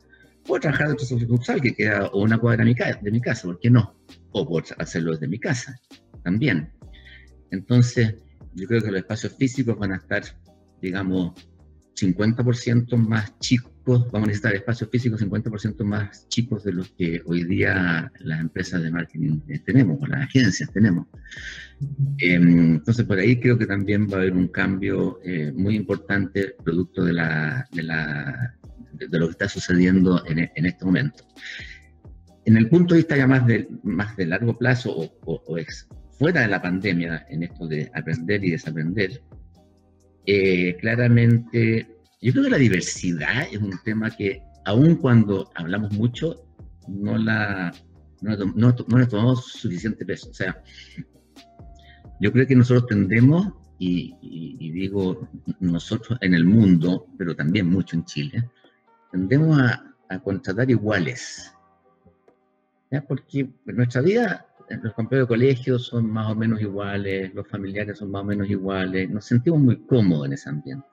[0.45, 3.23] Puedo trabajar de otra sucursal que queda o una cuadra de mi, casa, de mi
[3.23, 3.97] casa, ¿por qué no?
[4.33, 5.81] O puedo hacerlo desde mi casa,
[6.23, 6.71] también.
[7.51, 8.15] Entonces,
[8.53, 10.23] yo creo que los espacios físicos van a estar,
[10.83, 11.33] digamos,
[11.95, 13.71] 50% más chicos,
[14.11, 18.83] vamos a necesitar espacios físicos 50% más chicos de los que hoy día las empresas
[18.83, 21.07] de marketing eh, tenemos, o las agencias tenemos.
[22.19, 26.55] Em, entonces, por ahí creo que también va a haber un cambio eh, muy importante
[26.63, 28.55] producto de, la, de, la,
[28.93, 31.25] de, lo que está sucediendo en, en, este momento.
[32.45, 35.89] En el punto de vista ya más de, más de largo plazo o, o, ex,
[36.19, 39.23] fuera de la pandemia, en esto de aprender y desaprender,
[40.27, 41.89] eh, claramente,
[42.21, 46.47] yo creo que la diversidad es un tema que, aun cuando hablamos mucho,
[46.89, 47.73] no la
[48.21, 50.31] no, no, tomamos suficiente peso.
[50.31, 50.63] O sea,
[52.21, 54.15] yo creo que nosotros tendemos, y,
[54.73, 55.29] digo
[55.61, 58.51] nosotros en el mundo, pero también mucho en Chile,
[59.11, 61.53] tendemos a, a contratar iguales.
[62.91, 63.01] ¿ya?
[63.03, 68.11] Porque nuestra vida los compañeros de colegio son más o menos iguales, los familiares son
[68.11, 70.87] más o menos iguales, nos sentimos muy cómodos en ese ambiente.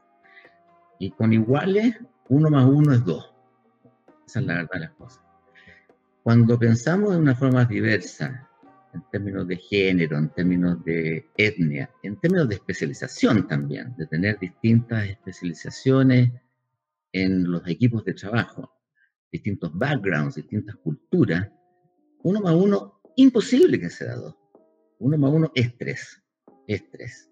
[0.99, 1.95] Y con iguales,
[2.29, 3.31] uno más uno es dos.
[4.25, 5.21] Esa es la verdad de las cosas.
[6.23, 8.49] Cuando pensamos de una forma diversa,
[8.93, 14.39] en términos de género, en términos de etnia, en términos de especialización también, de tener
[14.39, 16.31] distintas especializaciones
[17.11, 18.73] en los equipos de trabajo,
[19.31, 21.47] distintos backgrounds, distintas culturas,
[22.23, 24.35] uno más uno imposible que sea dos.
[24.99, 26.23] Uno más uno es tres.
[26.67, 27.29] Es tres.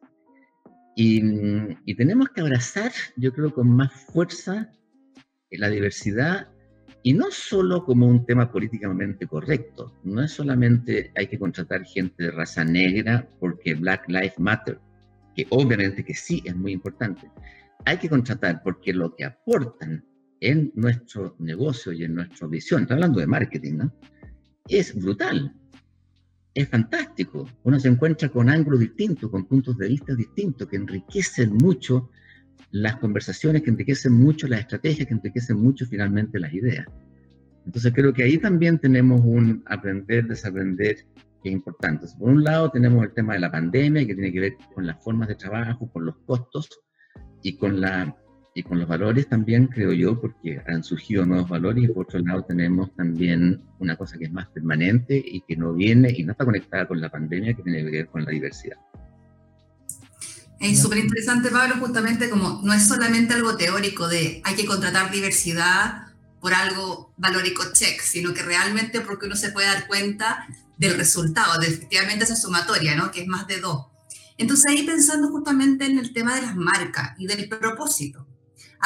[0.96, 1.22] Y,
[1.86, 4.72] y, tenemos que abrazar, yo creo, con más fuerza
[5.58, 6.48] la diversidad
[7.04, 9.94] y no solo como un tema políticamente correcto.
[10.04, 14.80] No es solamente hay que contratar gente de raza negra porque Black Lives Matter,
[15.36, 17.30] que obviamente que sí es muy importante.
[17.86, 20.04] Hay que contratar porque lo que aportan
[20.40, 23.94] en nuestro negocio y en nuestra visión, está hablando de marketing, ¿no?
[24.68, 25.54] Es brutal
[26.56, 27.48] es fantástico.
[27.64, 32.10] Uno se encuentra con ángulos distintos, con puntos de vista distintos que enriquecen mucho
[32.72, 36.88] las conversaciones que enriquecen mucho, las estrategias que enriquecen mucho finalmente las ideas.
[37.66, 40.98] Entonces creo que ahí también tenemos un aprender, desaprender
[41.44, 42.08] que es importante.
[42.18, 45.04] Por un lado tenemos el tema de la pandemia que tiene que ver con las
[45.04, 46.70] formas de trabajo, con los costos
[47.44, 48.16] y con, la,
[48.58, 52.20] y con los valores también, creo yo, porque han surgido nuevos valores y por otro
[52.20, 56.32] lado tenemos también una cosa que es más permanente y que no viene y no
[56.32, 58.78] está conectada con la pandemia, que tiene que ver con la diversidad.
[60.62, 65.12] Es súper interesante, Pablo, justamente como no es solamente algo teórico de hay que contratar
[65.12, 70.96] diversidad por algo valórico check, sino que realmente porque uno se puede dar cuenta del
[70.96, 73.12] resultado, de efectivamente esa sumatoria, ¿no?
[73.12, 73.88] que es más de dos.
[74.38, 78.25] Entonces ahí pensando justamente en el tema de las marcas y del propósito.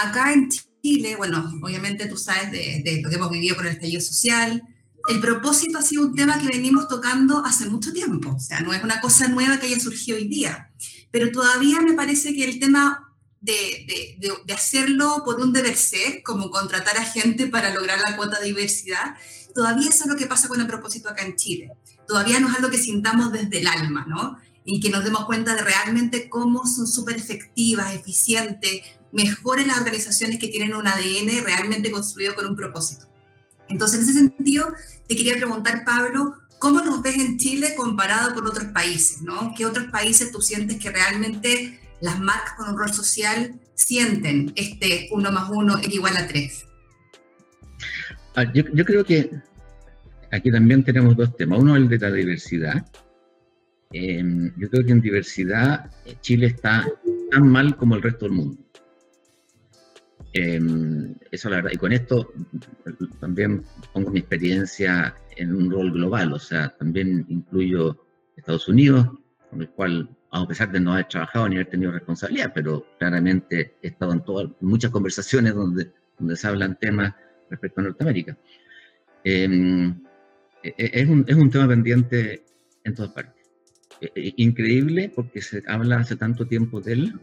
[0.02, 3.74] Acá en Chile, bueno, obviamente tú sabes de, de lo que hemos vivido con el
[3.74, 4.64] estallido social,
[5.08, 8.74] el propósito ha sido un tema que venimos tocando hace mucho tiempo, o sea, no
[8.74, 10.70] es una cosa nueva que haya surgido hoy día
[11.12, 16.22] pero todavía me parece que el tema de, de, de, hacerlo por un deber ser,
[16.24, 19.16] como contratar a gente para lograr la cuota de diversidad,
[19.56, 21.72] todavía es algo que pasa con el propósito acá en Chile.
[22.08, 24.38] Todavía no es algo que sintamos desde el alma, ¿no?
[24.66, 30.40] Y que nos demos cuenta de realmente cómo son súper efectivas, eficientes, mejores las organizaciones
[30.40, 33.06] que tienen un ADN realmente construido con un propósito.
[33.68, 34.74] Entonces, en ese sentido,
[35.08, 39.22] te quería preguntar, Pablo, ¿Cómo nos ves en Chile comparado con otros países?
[39.22, 39.54] ¿no?
[39.58, 45.08] ¿Qué otros países tú sientes que realmente las marcas con un rol social sienten este
[45.12, 46.66] uno más uno es igual a tres?
[48.36, 49.32] Ah, yo, yo, creo que
[50.32, 51.60] aquí también tenemos dos temas.
[51.60, 52.86] Uno es el de la diversidad.
[53.92, 54.22] Eh,
[54.58, 56.86] yo creo que en diversidad eh, Chile está
[57.32, 58.59] tan mal como el resto del mundo.
[60.34, 61.72] Eh, la verdad.
[61.74, 62.32] Y con esto
[63.20, 63.64] también
[63.94, 69.08] pongo mi experiencia en un rol global, o sea, también incluyo Estados Unidos,
[69.50, 73.76] con el cual, a pesar de no haber trabajado ni haber tenido responsabilidad, pero claramente
[73.82, 77.14] he estado en todas, muchas conversaciones donde, donde se hablan temas
[77.50, 78.38] respecto a Norteamérica.
[79.24, 79.90] Em,
[80.62, 82.44] e, e, es, un, es, un, tema pendiente
[82.84, 83.44] en todas partes.
[84.02, 87.14] E, increíble porque se habla hace tanto tiempo de él,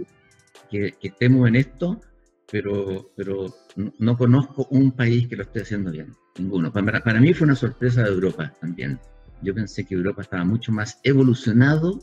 [0.70, 2.00] que, que estemos en esto,
[2.50, 3.54] pero, pero
[3.98, 6.14] no conozco un país que lo esté haciendo bien.
[6.38, 6.72] Ninguno.
[6.72, 9.00] Para, para, mí fue una sorpresa de Europa también.
[9.42, 12.00] Yo pensé que Europa estaba mucho más evolucionado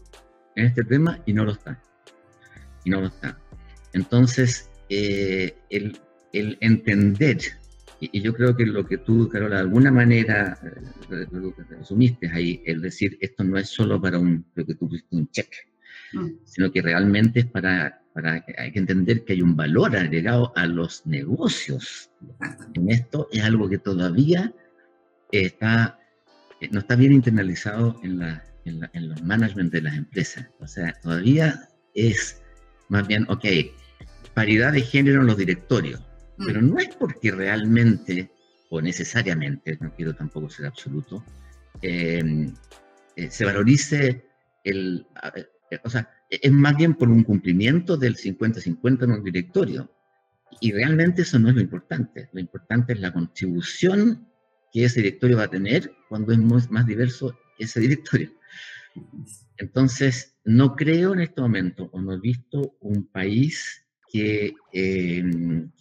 [0.55, 1.81] en este tema y no lo está.
[2.83, 3.37] Y no lo está.
[3.93, 5.97] Entonces, eh, el,
[6.33, 7.37] el, entender,
[7.99, 10.57] y, yo creo que lo que tú, Carola, de alguna manera
[11.09, 11.25] eh,
[11.69, 15.29] resumiste ahí, el decir, esto no es solo para un, lo que tú pusiste un
[15.29, 15.49] check,
[16.13, 16.27] mm.
[16.43, 20.65] sino que realmente es para para, hay que entender que hay un valor agregado a
[20.65, 22.11] los negocios.
[22.73, 24.53] En esto es algo que todavía
[25.31, 25.99] está,
[26.61, 30.47] eh, no está bien internalizado en, la, en, los management de las empresas.
[30.59, 32.41] O sea, todavía es
[32.89, 33.45] más bien, ok,
[34.33, 36.01] paridad de género en los directorios,
[36.37, 36.45] mm.
[36.45, 38.29] pero no es porque realmente
[38.69, 41.23] o necesariamente, no quiero tampoco ser absoluto,
[41.83, 42.51] eh,
[43.15, 44.25] eh, se valorice
[44.63, 45.05] el,
[45.83, 46.09] o sea,
[46.41, 49.91] es más bien por un cumplimiento del 50-50 en un directorio.
[50.61, 52.29] Y realmente eso no es lo importante.
[52.31, 54.27] Lo importante es la contribución
[54.71, 56.39] que ese directorio va a tener cuando es
[56.71, 58.31] más diverso ese directorio.
[59.57, 65.71] Entonces, no creo en este momento, o no he visto un país que, em,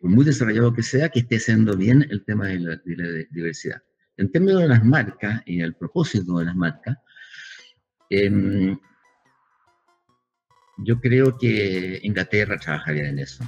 [0.00, 2.80] por muy desarrollado que sea, que esté haciendo bien el tema de la,
[3.30, 3.82] diversidad.
[4.16, 6.96] En términos de las marcas y el propósito de las marcas,
[8.10, 8.76] eh,
[10.78, 13.44] yo creo que Inglaterra trabajaría en eso.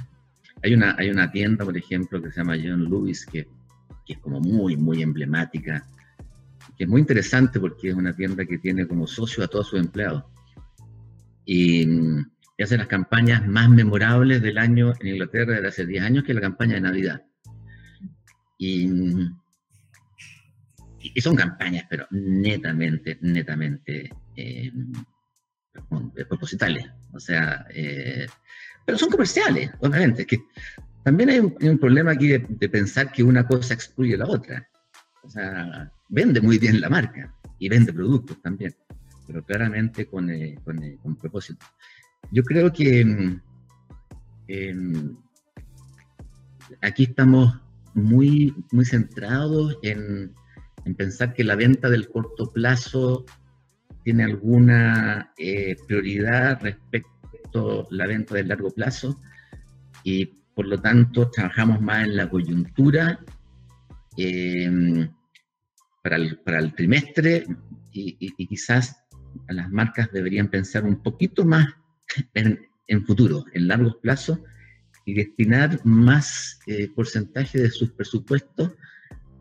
[0.63, 3.47] Hay una, hay una tienda, por ejemplo, que se llama John Lewis, que,
[4.05, 5.87] que es como muy, muy emblemática,
[6.77, 9.79] que es muy interesante porque es una tienda que tiene como socio a todos sus
[9.79, 10.23] empleados.
[11.45, 11.87] Y,
[12.61, 16.35] hace las campañas más memorables del año en Inglaterra desde hace 10 años, que es
[16.35, 17.23] la campaña de Navidad.
[18.59, 18.87] Y,
[20.99, 24.71] y son campañas, pero netamente, netamente eh,
[26.27, 26.85] propositales.
[27.13, 28.27] O sea, eh,
[28.85, 30.25] pero son comerciales, obviamente.
[30.25, 30.39] Que
[31.03, 34.67] también hay un, problema aquí de, pensar que una cosa excluye la otra.
[35.23, 38.75] O sea, vende muy bien la marca y vende productos también,
[39.27, 41.65] pero claramente con, eh, con, eh, con propósito.
[42.31, 43.01] Yo creo que
[44.47, 45.17] em,
[46.81, 47.59] aquí estamos
[47.93, 50.33] muy, muy centrados en,
[50.85, 53.25] en pensar que la venta del corto plazo
[54.03, 59.21] tiene alguna eh, prioridad respecto a la venta del largo plazo
[60.03, 60.25] y
[60.55, 63.19] por lo tanto trabajamos más en la coyuntura
[64.17, 65.09] em,
[66.03, 67.45] para, el, para, el, trimestre
[67.91, 69.03] y, quizás
[69.47, 71.67] las marcas deberían pensar un poquito más
[72.33, 74.43] en, en futuro, en largo plazo
[75.05, 78.71] y destinar más eh, porcentaje de sus presupuestos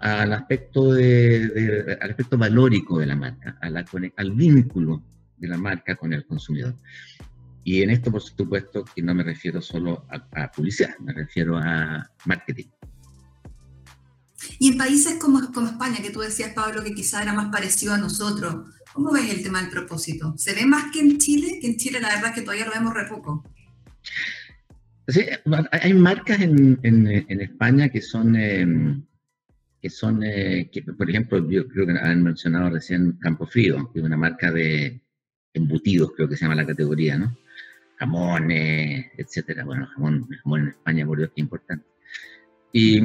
[0.00, 5.02] al aspecto, de, al aspecto valórico de la marca, al vínculo
[5.36, 6.74] de la marca con el consumidor.
[7.62, 12.10] Y en esto, por supuesto, que no me refiero solo a, publicidad, me refiero a
[12.24, 12.66] marketing.
[14.58, 17.92] Y en países como, como España, que tú decías, Pablo, que quizá era más parecido
[17.92, 20.34] a nosotros, ¿cómo ves el tema del propósito?
[20.38, 21.58] ¿Se ve más que en Chile?
[21.60, 23.44] Que en Chile la verdad es que todavía lo vemos re poco.
[25.08, 25.26] Sí,
[25.72, 29.02] hay marcas en, en, España que son, em,
[29.80, 34.00] que son eh, que, por ejemplo, yo creo que han mencionado recién Campo Frío, que
[34.00, 35.00] es una marca de
[35.54, 37.36] embutidos, creo que se llama la categoría, ¿no?
[37.98, 39.64] Jamones, etcétera.
[39.64, 41.86] Bueno, jamón, jamón en España, por Dios, que importante.
[42.72, 42.98] Y,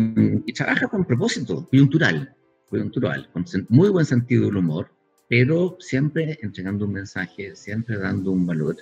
[0.46, 2.36] y, trabaja con propósito coyuntural,
[2.70, 4.92] coyuntural, con muy buen sentido del humor,
[5.28, 8.78] pero siempre entregando un mensaje, siempre dando un valor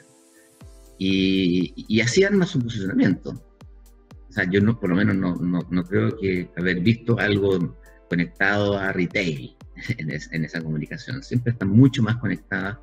[0.98, 3.32] y, y así arma su posicionamiento.
[3.32, 7.78] O sea, yo no, por lo menos no, no, no creo que haber visto algo
[8.14, 9.56] conectado a retail
[9.98, 11.24] en, en, esa comunicación.
[11.24, 12.80] Siempre está mucho más conectada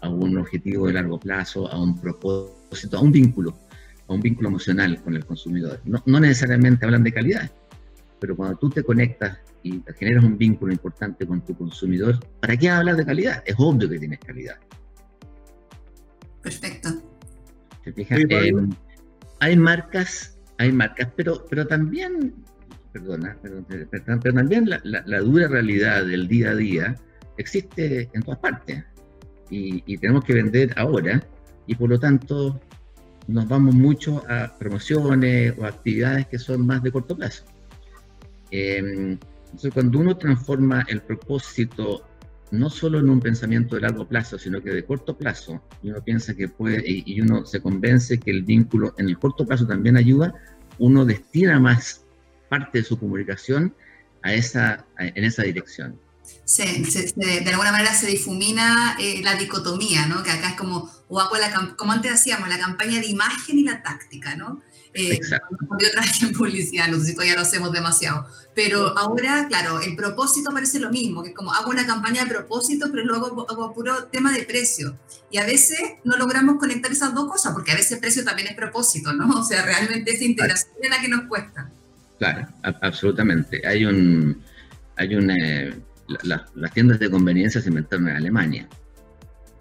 [0.00, 3.56] a un objetivo de largo plazo, a un propósito, a un vínculo,
[4.08, 5.80] a un vínculo emocional con el consumidor.
[5.84, 7.50] No, no necesariamente hablan de calidad,
[8.20, 12.68] pero cuando tú te conectas y generas un vínculo importante con tu consumidor, ¿para qué
[12.68, 13.42] hablar de calidad?
[13.46, 14.56] Es obvio que tienes calidad.
[16.42, 16.88] Perfecto.
[17.86, 18.52] Eh,
[19.40, 22.34] hay marcas, hay marcas, pero, pero también,
[22.94, 26.96] perdona, pero, pero también la, la, dura realidad del día a día
[27.36, 28.84] existe en todas partes
[29.50, 31.20] y, y, tenemos que vender ahora
[31.66, 32.60] y por lo tanto
[33.26, 37.44] nos vamos mucho a promociones o actividades que son más de corto plazo.
[38.50, 42.04] Eh, entonces, cuando uno transforma el propósito
[42.50, 46.02] no solo en un pensamiento de largo plazo, sino que de corto plazo, y uno
[46.02, 49.96] piensa que puede, y, uno se convence que el vínculo en el corto plazo también
[49.96, 50.34] ayuda,
[50.78, 52.03] uno destina más
[52.58, 53.74] parte de su comunicación
[54.22, 55.98] a esa, en esa dirección.
[56.44, 56.84] Sí,
[57.16, 60.22] de alguna manera se difumina eh, la dicotomía, ¿no?
[60.22, 63.64] Que acá es como, o hago la, como antes hacíamos, la campaña de imagen y
[63.64, 64.62] la táctica, ¿no?
[64.96, 65.18] Eh,
[65.80, 68.26] yo trabajé en publicidad, no sé si todavía lo hacemos demasiado.
[68.54, 72.30] Pero ahora, claro, el propósito parece lo mismo, que es como hago una campaña de
[72.30, 74.96] propósito, pero luego hago puro tema de precio.
[75.30, 78.54] Y a veces no logramos conectar esas dos cosas, porque a veces precio también es
[78.54, 79.40] propósito, ¿no?
[79.40, 81.70] O sea, realmente esa integración es la que nos cuesta.
[82.24, 83.60] Claro, absolutamente.
[83.66, 84.42] Hay un,
[84.96, 85.74] hay un, eh,
[86.22, 88.66] las tiendas de conveniencia se inventaron en Alemania,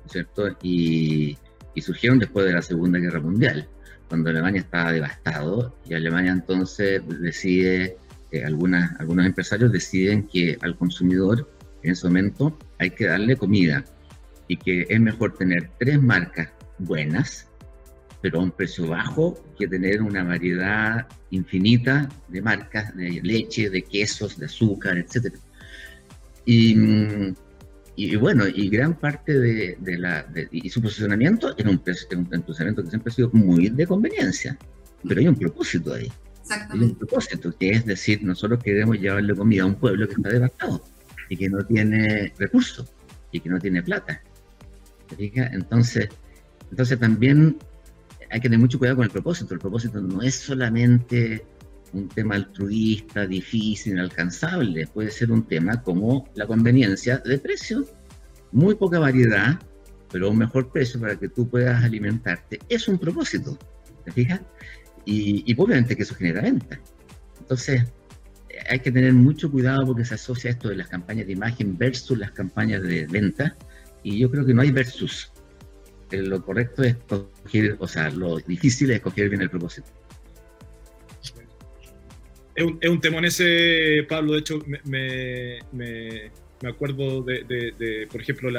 [0.07, 0.47] ¿cierto?
[0.61, 1.37] Y,
[1.75, 3.67] y surgieron después de la Segunda Guerra Mundial
[4.07, 7.97] cuando Alemania estaba devastado y Alemania entonces decide,
[8.31, 11.49] eh, algunas, algunos empresarios deciden que al consumidor
[11.81, 13.83] en ese momento hay que darle comida
[14.47, 16.47] y que es mejor tener tres marcas
[16.77, 17.49] buenas,
[18.23, 23.81] pero a un precio bajo, que tener una variedad infinita de marcas de leche, de
[23.81, 25.35] quesos, de azúcar, etc.
[26.45, 26.73] Y,
[27.97, 32.89] y, bueno, y gran parte de, la, y su posicionamiento es un, un, posicionamiento que
[32.91, 34.57] siempre ha sido muy de conveniencia,
[35.05, 36.09] pero hay un propósito ahí.
[36.49, 40.29] Hay un propósito, que es decir, nosotros queremos llevarle comida a un pueblo que está
[40.29, 40.81] devastado
[41.27, 42.89] y que no tiene recursos
[43.33, 44.21] y que no tiene plata.
[45.17, 46.07] Entonces,
[46.71, 47.57] entonces también
[48.33, 49.53] hay que tener mucho cuidado con el propósito.
[49.53, 51.45] El propósito no es solamente
[51.93, 54.87] un tema altruista, difícil, inalcanzable.
[54.87, 57.85] Puede ser un tema como la conveniencia de precio,
[58.51, 59.59] muy poca variedad,
[60.11, 62.57] pero un mejor precio para que tú puedas alimentarte.
[62.69, 63.55] Es un propósito,
[64.03, 64.41] ¿te fijas?
[65.05, 66.79] Y, obviamente que eso genera venta.
[67.39, 67.83] Entonces,
[68.67, 72.17] hay que tener mucho cuidado porque se asocia esto de las campañas de imagen versus
[72.17, 73.55] las campañas de venta.
[74.01, 75.32] Y yo creo que no hay versus.
[76.21, 79.87] Lo correcto es escoger, o sea, lo difícil es escoger bien el propósito
[82.55, 86.31] es un, es un tema en ese, Pablo, de hecho, me, me,
[86.67, 88.49] acuerdo de, por ejemplo,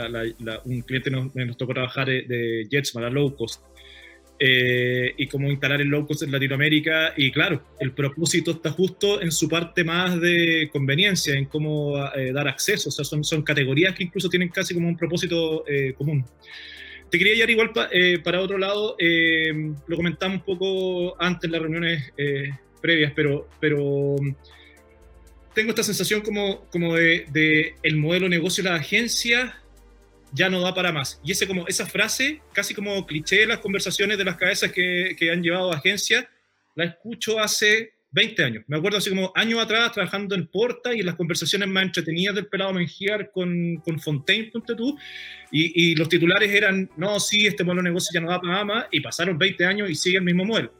[0.64, 3.62] un cliente nos, nos tocó trabajar de, Jets para low cost.
[4.40, 7.14] Eh, y cómo instalar el low cost en Latinoamérica.
[7.16, 12.32] Y claro, el propósito está justo en su parte más de conveniencia, en cómo eh,
[12.32, 12.88] dar acceso.
[12.88, 16.26] O sea, son, son categorías que incluso tienen casi como un propósito eh, común.
[17.10, 17.72] Te quería llevar igual
[18.24, 18.96] para otro lado,
[19.86, 22.12] lo comentamos un poco antes en las reuniones
[22.84, 24.34] previas, pero, pero mm,
[25.54, 29.58] tengo esta sensación como, como de, de el modelo negocio de la agencia
[30.32, 31.18] ya no da para más.
[31.24, 35.16] Y ese como, esa frase, casi como cliché de las conversaciones de las cabezas que,
[35.18, 36.28] que han llevado a agencia,
[36.74, 38.64] la escucho hace 20 años.
[38.68, 42.36] Me acuerdo así como años atrás trabajando en Porta y en las conversaciones más entretenidas
[42.36, 44.96] del pelado Mengiar con, con Fontaine, tú,
[45.50, 48.64] y, y, los titulares eran, no, sí, este modelo de negocio ya no da para
[48.64, 50.72] más, y pasaron 20 años y sigue el mismo modelo.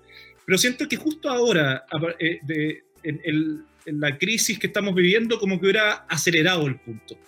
[0.46, 1.84] pero siento que justo ahora,
[2.20, 7.18] eh, de, en, la crisis que estamos viviendo, como que hubiera acelerado el punto.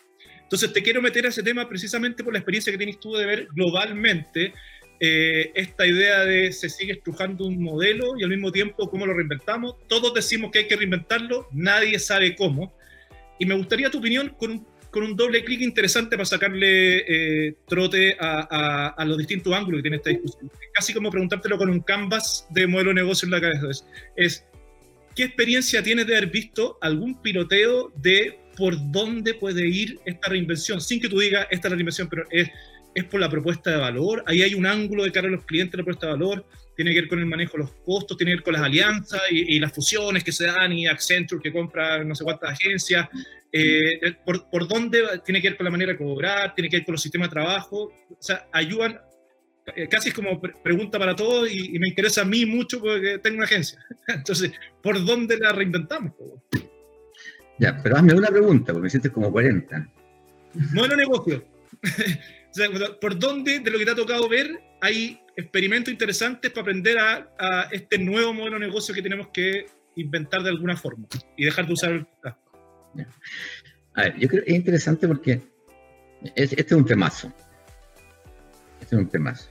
[0.40, 3.26] Entonces te quiero meter a ese tema precisamente por la experiencia que tienes tú de
[3.26, 4.54] ver globalmente
[5.00, 9.14] eh, esta idea de se sigue estrujando un modelo y al mismo tiempo cómo lo
[9.14, 9.76] reinventamos.
[9.88, 12.74] Todos decimos que hay que reinventarlo, nadie sabe cómo.
[13.38, 17.54] Y me gustaría tu opinión con un, con un doble clic interesante para sacarle eh,
[17.68, 20.50] trote a, a, los distintos ángulos que tiene esta discusión.
[20.72, 23.68] Casi como preguntártelo con un canvas de modelo de negocio en la cabeza.
[23.68, 23.84] Es,
[24.16, 24.44] es
[25.14, 30.80] ¿qué experiencia tienes de haber visto algún piloteo de por dónde puede ir esta reinvención?
[30.80, 32.48] Sin que tú digas, esta es la reinvención, pero es
[32.96, 34.24] es por la propuesta de valor.
[34.26, 37.00] Ahí hay un ángulo de cara a los clientes la propuesta de valor, tiene que
[37.02, 39.72] ver con el manejo de los costos, tiene que ver con las alianzas y, las
[39.72, 43.06] fusiones que se dan y Accenture que compra no sé cuántas agencias.
[43.52, 46.86] Eh, por, por, dónde tiene que ver con la manera de cobrar, tiene que ver
[46.86, 47.92] con los sistemas de trabajo.
[48.10, 48.98] O sea, ayudan,
[49.74, 53.36] eh, casi es como pregunta para todos y, me interesa a mí mucho porque tengo
[53.36, 53.78] una agencia.
[54.08, 56.12] Entonces, ¿por dónde la reinventamos?
[57.58, 59.86] Ya, pero hazme una pregunta, porque me sientes como 40.
[60.72, 61.44] Modelo negocio.
[63.00, 67.68] ¿por dónde de lo que te ha tocado ver hay experimentos interesantes para aprender a,
[67.70, 71.72] este nuevo modelo de negocio que tenemos que inventar de alguna forma y dejar de
[71.72, 72.06] usar el...
[73.94, 75.40] A ver, yo creo que es interesante porque
[76.34, 77.32] este es un temazo.
[78.80, 79.50] Este es un temazo.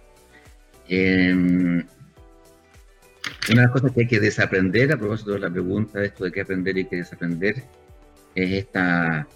[0.87, 1.85] Em,
[3.49, 6.23] una de las cosas que hay que desaprender, a propósito de la pregunta de esto
[6.25, 7.63] de qué aprender y qué desaprender,
[8.35, 9.27] es esta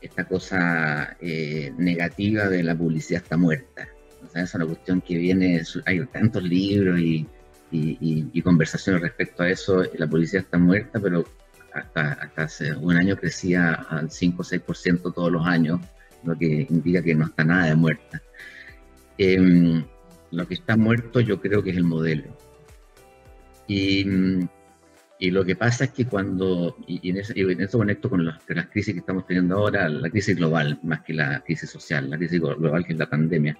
[0.00, 3.88] esta cosa eh, negativa de la publicidad está muerta.
[4.24, 7.26] O sea, es una cuestión que viene, hay tantos libros y,
[7.70, 11.24] y, conversaciones respecto a eso, la publicidad está muerta, pero
[11.72, 15.80] hasta, hasta hace un año crecía al 5 o 6% todos los años,
[16.24, 18.22] lo que indica que no está nada de muerta.
[19.18, 19.84] Em,
[20.30, 22.36] lo que está muerto yo creo que es el modelo.
[23.66, 24.04] Y
[25.20, 28.38] y lo que pasa es que cuando, y, en, eso, conecto con, las
[28.70, 32.40] crisis que estamos teniendo ahora, la crisis global más que la crisis social, la crisis
[32.40, 33.58] global que es la pandemia.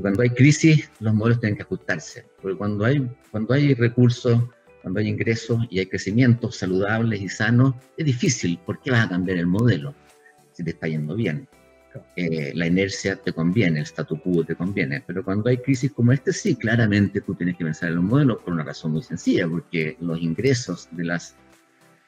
[0.00, 4.42] cuando hay crisis, los modelos tienen que ajustarse, porque cuando hay, cuando hay recursos,
[4.82, 9.08] cuando hay ingresos y hay crecimientos saludables y sanos, es difícil, ¿por qué vas a
[9.10, 9.94] cambiar el modelo
[10.52, 11.46] si te está yendo bien?
[12.16, 16.12] Eh, la inercia te conviene, el statu quo te conviene, pero cuando hay crisis como
[16.12, 19.48] este, sí, claramente tú tienes que pensar en los modelos por una razón muy sencilla,
[19.48, 21.34] porque los ingresos de las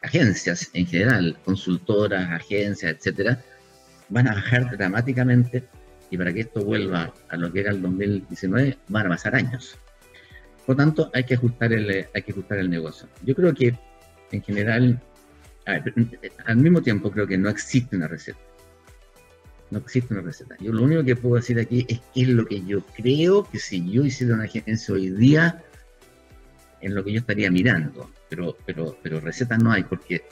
[0.02, 3.42] agencias en general, consultoras, agencias, etcétera,
[4.08, 5.64] van a bajar dramáticamente
[6.10, 9.78] y para que esto vuelva a lo que era el 2019 van a pasar años.
[10.66, 13.08] Por tanto, hay que ajustar el, hay que ajustar el negocio.
[13.24, 13.74] Yo creo que
[14.32, 15.00] en general,
[16.46, 18.49] al mismo tiempo creo que no existe una receta
[19.70, 20.56] no existe una receta.
[20.60, 23.58] Yo lo único que puedo decir aquí es qué es lo que yo creo que
[23.58, 25.62] si yo hiciera una agencia hoy día,
[26.80, 28.10] en lo que yo estaría mirando.
[28.28, 30.22] Pero, pero, pero recetas no hay, porque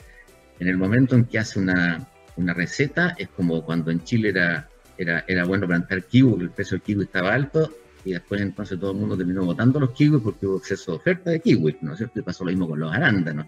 [0.59, 4.69] en el momento en que hace una, una receta, es como cuando en Chile era,
[4.97, 7.71] era, era bueno plantar kiwi, el precio del kiwi estaba alto,
[8.05, 11.31] y después entonces todo el mundo terminó votando los kiwis porque hubo exceso de oferta
[11.31, 12.19] de kiwi, ¿no es cierto?
[12.19, 13.47] Y pasó lo mismo con los arándanos.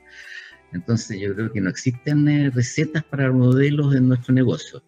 [0.74, 4.82] Entonces yo creo que no existen eh, recetas para modelos en nuestro negocio.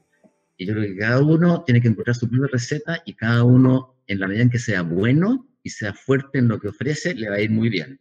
[0.57, 3.95] Y yo creo que cada uno tiene que encontrar su propia receta y cada uno,
[4.07, 7.29] en la medida en que sea bueno y sea fuerte en lo que ofrece, le
[7.29, 7.99] va a ir muy bien.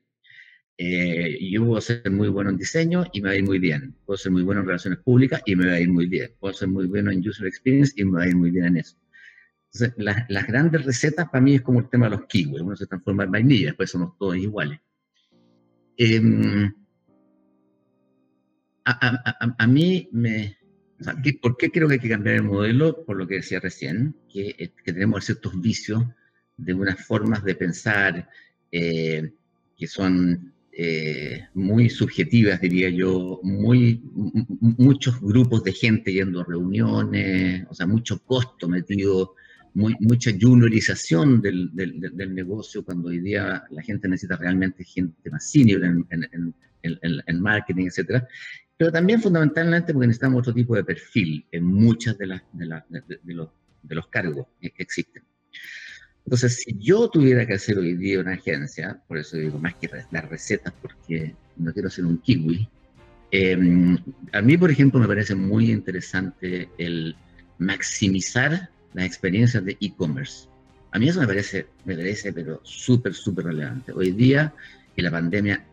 [0.78, 3.94] Eh, yo puedo ser muy bueno en diseño y me va a ir muy bien.
[4.04, 6.32] Puedo ser muy bueno en relaciones públicas y me va a ir muy bien.
[6.40, 8.76] Puedo ser muy bueno en user experience y me va a ir muy bien en
[8.78, 8.96] eso.
[9.74, 9.94] Entonces,
[10.28, 12.60] las grandes recetas para mí es como el tema de los kiwis.
[12.60, 14.80] Uno se transforma en vainilla, después somos todos iguales.
[15.96, 16.74] Em,
[18.84, 20.56] a, mí me,
[21.40, 23.04] ¿Por qué creo que hay que cambiar el modelo?
[23.04, 26.04] Por lo que decía recién, que, tenemos ciertos vicios
[26.56, 28.28] de unas formas de pensar
[28.70, 29.32] eh,
[29.76, 34.02] que son eh, muy subjetivas, diría yo, muy,
[34.78, 39.34] muchos grupos de gente yendo a reuniones, o sea, mucho costo metido,
[39.74, 45.50] muy, mucha juniorización del, del, negocio, cuando hoy día la gente necesita realmente gente más
[45.50, 48.26] senior en, en, en, en marketing, etcétera
[48.82, 53.48] pero también fundamentalmente porque necesitamos otro tipo de perfil en muchas de, las, de, los,
[53.80, 55.22] de los cargos que existen.
[56.24, 59.88] Entonces, si yo tuviera que hacer hoy día una agencia, por eso digo más que
[60.10, 62.68] las recetas, porque no quiero ser un kiwi,
[63.30, 63.98] em,
[64.32, 67.14] a mí, por ejemplo, me parece muy interesante el
[67.58, 70.48] maximizar las experiencias de e-commerce.
[70.90, 73.92] A mí eso me parece, me parece, pero súper, súper relevante.
[73.92, 74.52] Hoy día,
[74.96, 75.64] que la pandemia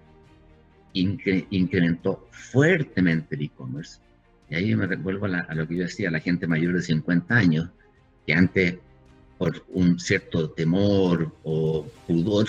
[0.93, 3.99] incrementó fuertemente el e-commerce.
[4.49, 7.69] Y ahí me vuelvo a, lo que yo decía, la gente mayor de 50 años,
[8.25, 8.75] que antes
[9.37, 12.47] por un cierto temor o pudor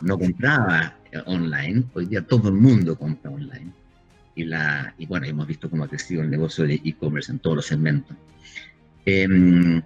[0.00, 0.96] no compraba
[1.26, 1.84] online.
[1.94, 3.72] Hoy día todo el mundo compra online.
[4.34, 7.56] Y, la, y bueno, hemos visto cómo ha crecido el negocio de e-commerce en todos
[7.56, 8.16] los segmentos.
[9.04, 9.80] Em,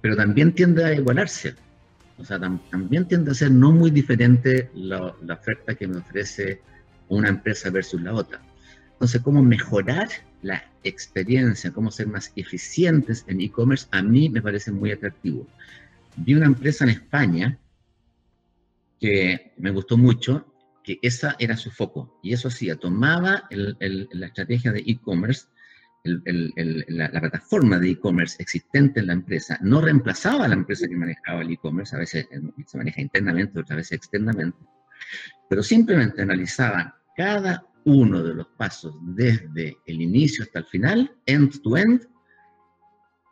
[0.00, 1.54] pero también tiende a igualarse.
[2.18, 6.60] O sea, también tiende a ser no muy diferente la oferta que me ofrece
[7.08, 8.40] una empresa versus la otra.
[8.92, 10.08] Entonces, cómo mejorar
[10.42, 15.46] la experiencia, cómo ser más eficientes en e-commerce, a mí me parece muy atractivo.
[16.16, 17.58] Vi una empresa en España
[19.00, 20.52] que me gustó mucho,
[20.82, 22.18] que esa era su foco.
[22.22, 25.46] Y eso hacía, tomaba la estrategia de e-commerce,
[26.04, 31.42] la, plataforma de e-commerce existente en la empresa, no reemplazaba a la empresa que manejaba
[31.42, 34.58] el e-commerce, a veces eh, se maneja internamente, otras veces externamente,
[35.48, 41.60] pero simplemente analizaba cada uno de los pasos desde el inicio hasta el final, end
[41.62, 42.06] to end,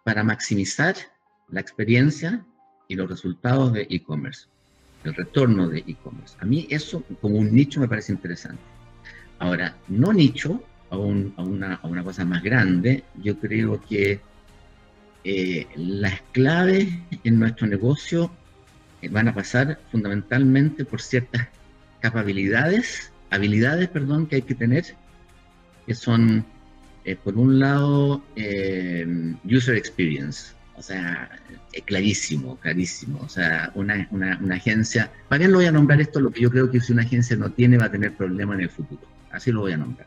[0.05, 0.97] para maximizar
[1.51, 2.45] la experiencia
[2.89, 4.49] y los resultados de e-commerce,
[5.05, 6.37] el retorno de e-commerce.
[6.41, 8.61] A mí eso como un nicho me parece interesante.
[9.39, 10.61] Ahora, no nicho,
[10.91, 14.21] a, una, cosa más grande, yo creo que
[15.23, 16.89] eh, las claves
[17.23, 18.33] en nuestro negocio
[19.01, 21.47] eh, van a pasar fundamentalmente por ciertas
[22.01, 24.85] capacidades habilidades, perdón, que hay que tener,
[25.87, 26.45] que son,
[27.05, 29.07] eh, por un lado, eh,
[29.45, 31.31] user experience, o sea,
[31.87, 36.21] clarísimo, clarísimo, o sea, una, una, una, agencia, ¿para qué lo voy a nombrar esto?
[36.21, 38.63] Lo que yo creo que si una agencia no tiene va a tener problema en
[38.63, 40.07] el futuro, así lo voy a nombrar.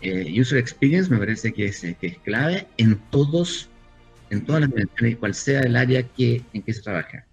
[0.00, 3.68] Eh, user experience me parece que es, que es clave en todos,
[4.30, 7.24] en todas las dimensiones, cual sea el área que, en que se trabaja,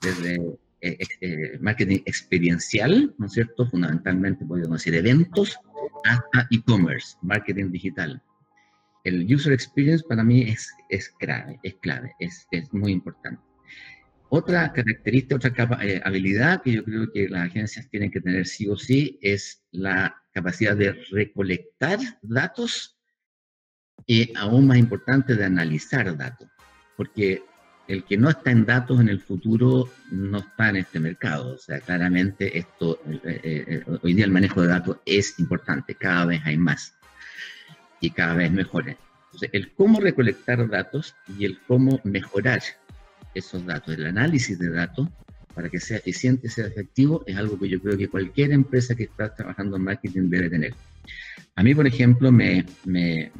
[0.00, 0.40] desde
[0.80, 3.66] eh, eh, marketing experiencial, ¿no es cierto?
[3.66, 5.58] Fundamentalmente podemos decir eventos,
[6.04, 8.22] hasta e-commerce, marketing digital.
[9.04, 13.42] El user experience para mí es, es clave, es clave, es, es muy importante.
[14.30, 18.68] Otra característica, otra eh, habilidad que yo creo que las agencias tienen que tener sí
[18.68, 22.98] o sí es la capacidad de recolectar datos
[24.06, 26.48] y aún más importante de analizar datos.
[26.96, 27.42] Porque
[27.88, 31.54] el que no está en datos en el futuro no está en este mercado.
[31.54, 35.94] O sea, claramente esto, eh, eh, eh, hoy día el manejo de datos es importante,
[35.94, 36.94] cada vez hay más
[38.00, 38.96] y cada vez mejores.
[39.24, 42.62] Entonces, el cómo recolectar datos y el cómo mejorar
[43.34, 45.08] esos datos, el análisis de datos
[45.54, 49.04] para que sea eficiente, sea efectivo, es algo que yo creo que cualquier empresa que
[49.04, 50.74] está trabajando en marketing debe tener.
[51.56, 53.32] A mí, por ejemplo, me, me,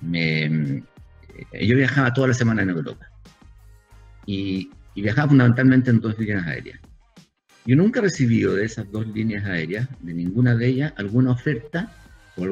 [0.00, 3.10] yo viajaba toda la semana en Europa
[4.26, 6.78] y, viajaba fundamentalmente en dos líneas aéreas.
[7.66, 11.92] Yo nunca he recibido de esas dos líneas aéreas, de ninguna de ellas, alguna oferta
[12.36, 12.44] o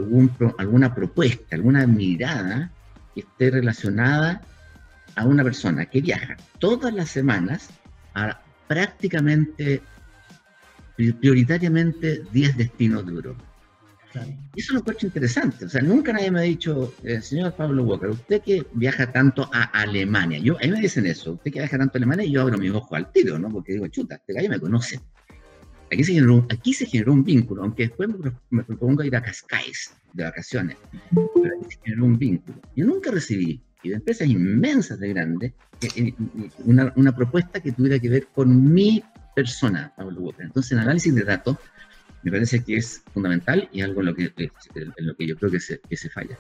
[0.59, 2.73] alguna propuesta, alguna mirada
[3.15, 4.43] que esté relacionada
[5.15, 7.71] a una persona que viaja todas las semanas
[8.15, 9.83] a prácticamente,
[10.97, 13.52] prioritariamente 10 destinos de Europa.
[14.55, 15.65] Y eso es un interesante.
[15.65, 19.49] O sea, nunca nadie me ha dicho, eh, señor Pablo Walker, usted que viaja tanto
[19.53, 20.39] a Alemania.
[20.39, 22.69] Yo, a mí me dicen eso, usted que viaja tanto a Alemania, yo abro mi
[22.69, 23.51] ojo al tiro, ¿no?
[23.51, 25.01] Porque digo, chuta, este gallo me conoce.
[25.91, 28.09] Aquí se generó aquí se generó un vínculo, aunque después
[28.51, 30.77] me, propongo ir a Cascais de vacaciones.
[31.11, 32.59] Pero aquí se generó un vínculo.
[32.75, 35.53] Yo nunca recibí, y de empresas inmensas de grandes,
[35.97, 36.15] eh,
[36.65, 39.03] una, una propuesta que tuviera que ver con mi
[39.35, 40.47] persona, Pablo Walker.
[40.47, 41.57] Entonces, en análisis de datos,
[42.23, 45.51] me parece que es fundamental y algo en lo que, en lo que yo creo
[45.51, 46.39] que se, que se falla.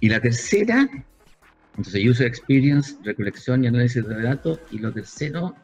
[0.00, 0.88] Y la tercera,
[1.76, 4.60] entonces user experience, recolección y análisis de datos.
[4.70, 5.54] Y lo tercero,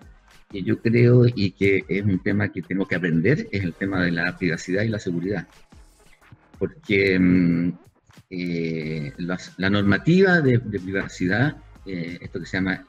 [0.51, 4.03] que yo creo y que es un tema que tengo que aprender, es el tema
[4.03, 5.47] de la privacidad y la seguridad.
[6.59, 7.73] Porque mm,
[8.31, 11.57] eh, la normativa de, privacidad,
[11.87, 12.87] eh, esto que se llama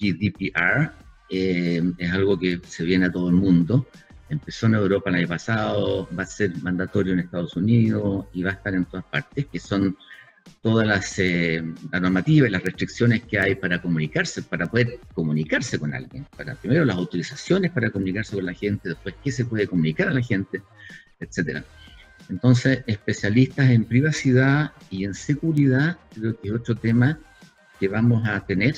[0.00, 0.92] GDPR,
[1.28, 3.86] eh, es algo que se viene a todo el mundo
[4.28, 8.50] empezó en Europa el año pasado, va a ser mandatorio en Estados Unidos y va
[8.50, 9.96] a estar en todas partes, que son
[10.62, 11.62] todas las, eh,
[11.92, 16.26] normativas y las restricciones que hay para comunicarse, para poder comunicarse con alguien.
[16.36, 20.14] Para, primero las autorizaciones para comunicarse con la gente, después qué se puede comunicar a
[20.14, 20.62] la gente,
[21.20, 21.62] etc.
[22.28, 27.18] Entonces, especialistas en privacidad y en seguridad, creo que es otro tema
[27.78, 28.74] que vamos a tener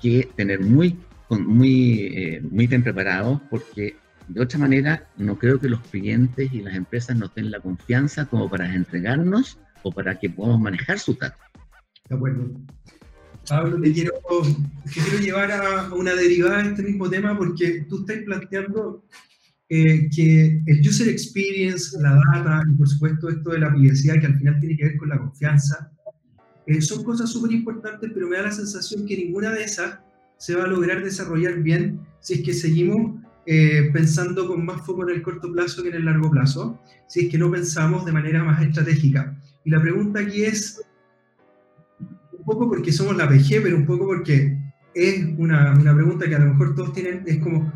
[0.00, 0.96] que tener muy,
[1.30, 3.96] muy, eh, muy bien preparados porque
[4.28, 8.26] de otra manera, no creo que los clientes y las empresas nos den la confianza
[8.26, 11.40] como para entregarnos o para que podamos manejar su datos.
[12.08, 12.50] De acuerdo.
[13.48, 14.12] Pablo, te quiero,
[14.92, 19.04] quiero llevar a una derivada de este mismo tema porque tú estás planteando
[19.68, 24.26] eh, que el user experience, la data y por supuesto esto de la privacidad que
[24.26, 25.92] al final tiene que ver con la confianza,
[26.66, 30.00] eh, son cosas súper importantes, pero me da la sensación que ninguna de esas
[30.38, 35.08] se va a lograr desarrollar bien si es que seguimos eh, pensando con más foco
[35.08, 38.10] en el corto plazo que en el largo plazo, si es que no pensamos de
[38.10, 39.40] manera más estratégica.
[39.64, 40.82] Y la pregunta aquí es,
[42.00, 44.58] un poco porque somos la PG, pero un poco porque
[44.94, 47.72] es una, una pregunta que a lo mejor todos tienen, es como,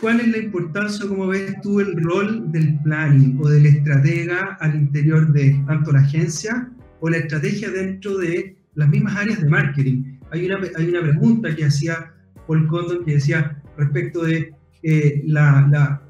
[0.00, 4.74] ¿cuál es la importancia, cómo ves tú el rol del planning o del estratega al
[4.74, 10.18] interior de tanto la agencia o la estrategia dentro de las mismas áreas de marketing?
[10.30, 12.12] Hay una, hay una pregunta que hacía
[12.46, 16.02] Paul Condon que decía respecto de eh, la,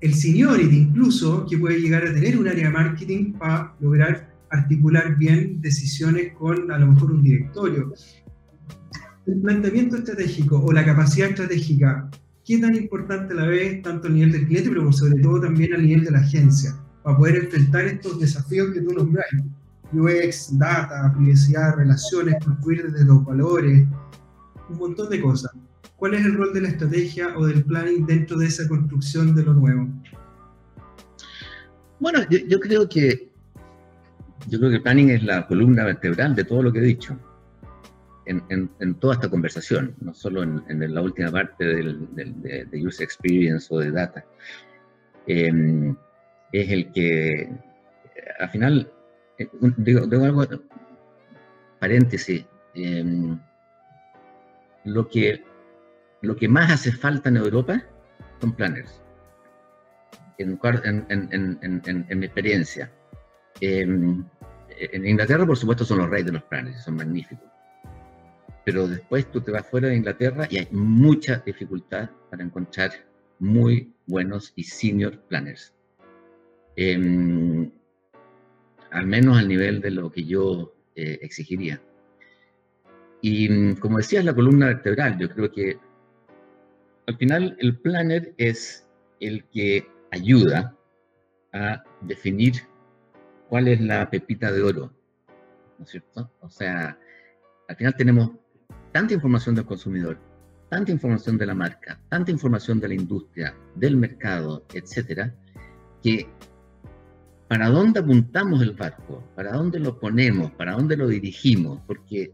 [0.00, 5.16] el seniority incluso que puede llegar a tener un área de marketing para lograr articular
[5.16, 7.92] bien decisiones con a lo mejor un directorio.
[9.26, 12.10] El planteamiento estratégico o la capacidad estratégica,
[12.44, 15.78] ¿qué tan importante la ves tanto a nivel del cliente, pero sobre todo también a
[15.78, 19.26] nivel de la agencia, para poder enfrentar estos desafíos que tú nombras?
[19.92, 23.86] UX, data, privacidad, relaciones, construir desde los valores,
[24.68, 25.52] un montón de cosas.
[26.04, 29.42] ¿Cuál es el rol de la estrategia o del planning dentro de esa construcción de
[29.42, 29.88] lo nuevo?
[31.98, 33.30] Bueno, yo, creo que
[34.46, 37.18] yo creo que el planning es la columna vertebral de todo lo que he dicho.
[38.26, 43.78] En, toda esta conversación, no solo en, la última parte del, de, user experience o
[43.78, 44.22] de data.
[45.26, 45.96] Em,
[46.52, 47.50] es el que,
[48.40, 48.92] al final,
[49.38, 49.48] eh,
[49.78, 50.44] digo, algo,
[51.80, 52.44] paréntesis,
[52.74, 53.38] em,
[54.84, 55.53] lo que
[56.24, 57.82] lo que más hace falta en Europa
[58.40, 59.00] son planners.
[60.38, 60.58] En,
[62.18, 62.90] mi experiencia.
[63.60, 64.26] en
[65.06, 67.48] Inglaterra, por supuesto, son los reyes de los planners, son magníficos.
[68.64, 72.92] Pero después tú te vas fuera de Inglaterra y hay mucha dificultad para encontrar
[73.38, 75.74] muy buenos y senior planners.
[76.76, 77.70] Em,
[78.90, 81.80] al menos al nivel de lo que yo eh, exigiría.
[83.20, 85.78] Y como decías, la columna vertebral, yo creo que
[87.06, 88.86] al final el planner es
[89.20, 90.76] el que ayuda
[91.52, 92.54] a definir
[93.48, 94.92] cuál es la pepita de oro,
[95.78, 96.30] ¿no es cierto?
[96.40, 96.98] O sea,
[97.68, 98.30] al final tenemos
[98.92, 100.18] tanta información del consumidor,
[100.68, 105.34] tanta información de la marca, tanta información de la industria, del mercado, etcétera,
[106.02, 106.28] que
[107.48, 112.32] para dónde apuntamos el barco, para dónde lo ponemos, para dónde lo dirigimos, porque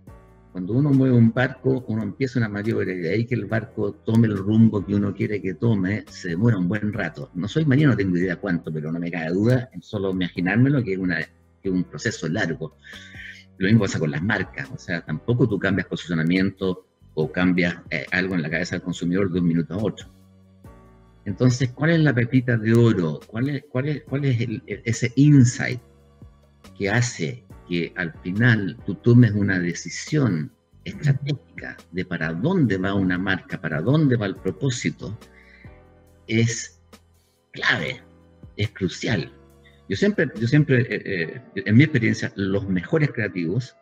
[0.53, 3.93] cuando uno mueve un barco, uno empieza una maniobra y de ahí que el barco
[4.05, 7.31] tome el rumbo que uno quiere que tome, se demora un buen rato.
[7.35, 10.83] No soy marino, no tengo idea cuánto, pero no me cae duda en solo imaginármelo
[10.83, 12.77] que es, un proceso largo.
[13.59, 18.07] Lo mismo pasa con las marcas, o sea, tampoco tú cambias posicionamiento o cambias eh,
[18.11, 20.09] algo en la cabeza del consumidor de un minuto a otro.
[21.27, 23.21] Entonces, ¿cuál es la pepita de oro?
[23.27, 24.49] ¿Cuál es, cuál es
[24.85, 25.81] ese insight
[26.77, 30.53] que hace que al final tú tomes una decisión
[30.85, 35.17] estratégica de para dónde va una marca, para dónde va el propósito,
[36.27, 36.83] es
[37.53, 38.03] clave,
[38.57, 39.33] es crucial.
[39.89, 43.77] Yo siempre, yo siempre eh, eh, en mi experiencia, los mejores creativos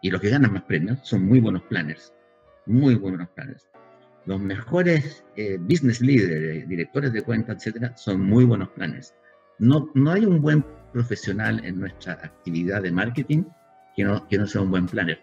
[0.00, 2.14] y los que ganan más premios son muy buenos planners,
[2.64, 3.68] muy buenos planners.
[4.24, 9.14] Los mejores eh, business leaders, directores de cuentas, etcétera, son muy buenos planners.
[9.58, 10.64] No, no hay un buen
[10.96, 13.44] profesional en nuestra actividad de marketing
[13.94, 15.20] que no, que no sea un buen planner.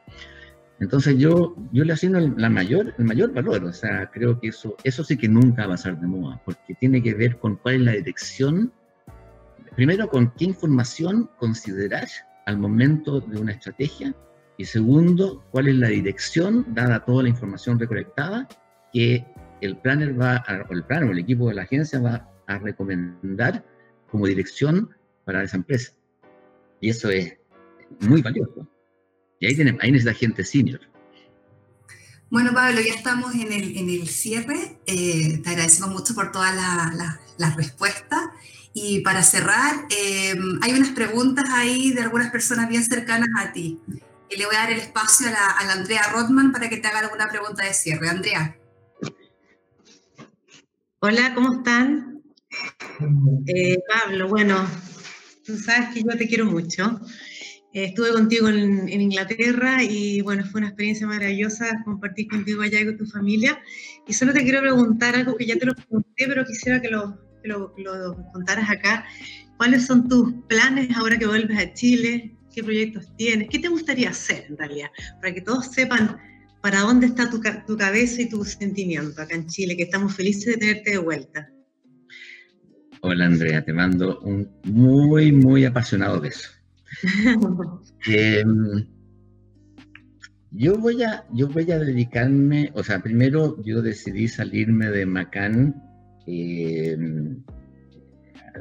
[0.79, 4.75] Entonces yo, yo le asigno la mayor, el mayor valor, o sea, creo que eso,
[4.83, 7.75] eso sí que nunca va a ser de moda, porque tiene que ver con cuál
[7.75, 8.71] es la dirección,
[9.75, 12.07] primero con qué información considerar
[12.45, 14.13] al momento de una estrategia,
[14.57, 18.47] y segundo, cuál es la dirección, dada toda la información recolectada,
[18.91, 19.25] que
[19.61, 23.63] el planner va, o el planner o el equipo de la agencia va a recomendar
[24.11, 24.89] como dirección
[25.25, 25.93] para esa empresa.
[26.81, 27.33] Y eso es
[27.99, 28.67] muy valioso.
[29.39, 30.81] Y ahí, tenemos, ahí necesita gente senior.
[32.29, 34.79] Bueno, Pablo, ya estamos en el, en el cierre.
[34.85, 36.55] Eh, te agradecemos mucho por todas
[37.37, 38.21] las respuestas.
[38.73, 43.79] Y para cerrar, eh, hay unas preguntas ahí de algunas personas bien cercanas a ti.
[44.29, 46.77] Y le voy a dar el espacio a la, a la Andrea Rodman para que
[46.77, 48.09] te haga alguna pregunta de cierre.
[48.09, 48.57] Andrea.
[50.99, 52.23] Hola, ¿cómo están?
[53.45, 54.67] Eh, Pablo, bueno,
[55.43, 56.99] tú sabes que yo te quiero mucho.
[57.73, 62.85] Eh, estuve contigo en, Inglaterra y bueno, fue una experiencia maravillosa compartir contigo allá y
[62.85, 63.59] con tu familia.
[64.07, 67.19] Y solo te quiero preguntar algo que ya te lo pregunté, pero quisiera que lo,
[67.43, 67.73] lo,
[68.31, 69.05] contaras acá.
[69.57, 72.37] ¿Cuáles son tus planes ahora que vuelves a Chile?
[72.53, 73.49] ¿Qué proyectos tienes?
[73.49, 74.89] ¿Qué te gustaría hacer en realidad?
[75.19, 76.17] Para que todos sepan
[76.61, 80.45] para dónde está tu, tu cabeza y tu sentimiento acá en Chile, que estamos felices
[80.45, 81.52] de tenerte de vuelta.
[83.05, 86.49] Hola Andrea, te mando un muy, muy apasionado beso.
[88.07, 88.87] Em,
[90.51, 95.83] yo, voy a, yo voy a dedicarme, o sea, primero yo decidí salirme de Macán
[96.25, 96.97] eh,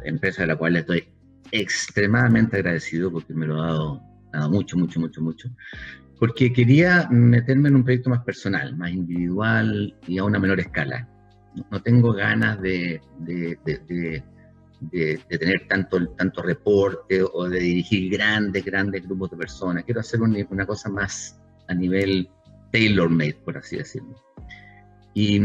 [0.05, 1.05] empresa de la cual estoy
[1.53, 5.51] extremadamente agradecido porque me lo ha dado, dado, mucho, mucho, mucho, mucho.
[6.19, 11.09] Porque quería meterme en un proyecto más personal, más individual y a una menor escala.
[11.71, 14.25] No, tengo ganas de, de, de,
[14.91, 19.85] de, tener tanto, tanto reporte o de dirigir grandes, grandes grupos de personas.
[19.85, 22.29] Quiero hacer una, una cosa más a nivel
[22.73, 24.15] tailor-made, por así decirlo.
[25.15, 25.41] Y,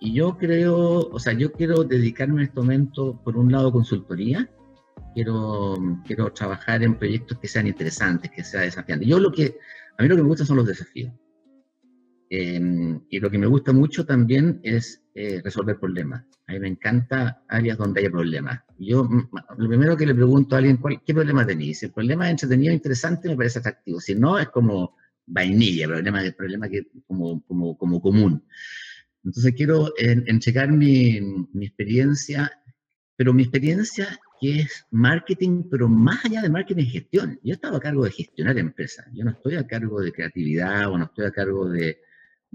[0.00, 4.48] y yo creo, o sea, yo quiero dedicarme en este momento, por un lado, consultoría,
[5.14, 5.76] quiero,
[6.06, 9.08] quiero trabajar en proyectos que sean interesantes, que sean desafiantes.
[9.08, 9.58] Yo lo que,
[9.98, 11.12] a mí lo que me gusta son los desafíos.
[12.28, 16.24] Em, y lo que me gusta mucho también es eh, resolver problemas.
[16.48, 18.60] A mí me encanta áreas donde haya problemas.
[18.78, 19.08] Yo
[19.56, 21.80] lo primero que le pregunto a alguien, ¿cuál, ¿qué problema tenéis?
[21.80, 24.00] Si el problema es entretenido interesante, me parece atractivo.
[24.00, 24.96] Si no, es como
[25.26, 28.44] vainilla, problema, problema que como, como, como común.
[29.24, 31.20] Entonces quiero entregar mi,
[31.52, 32.50] mi experiencia,
[33.16, 37.40] pero mi experiencia que es marketing, pero más allá de marketing gestión.
[37.42, 39.06] Yo estaba a cargo de gestionar empresas.
[39.14, 41.98] Yo no estoy a cargo de creatividad o no estoy a cargo de,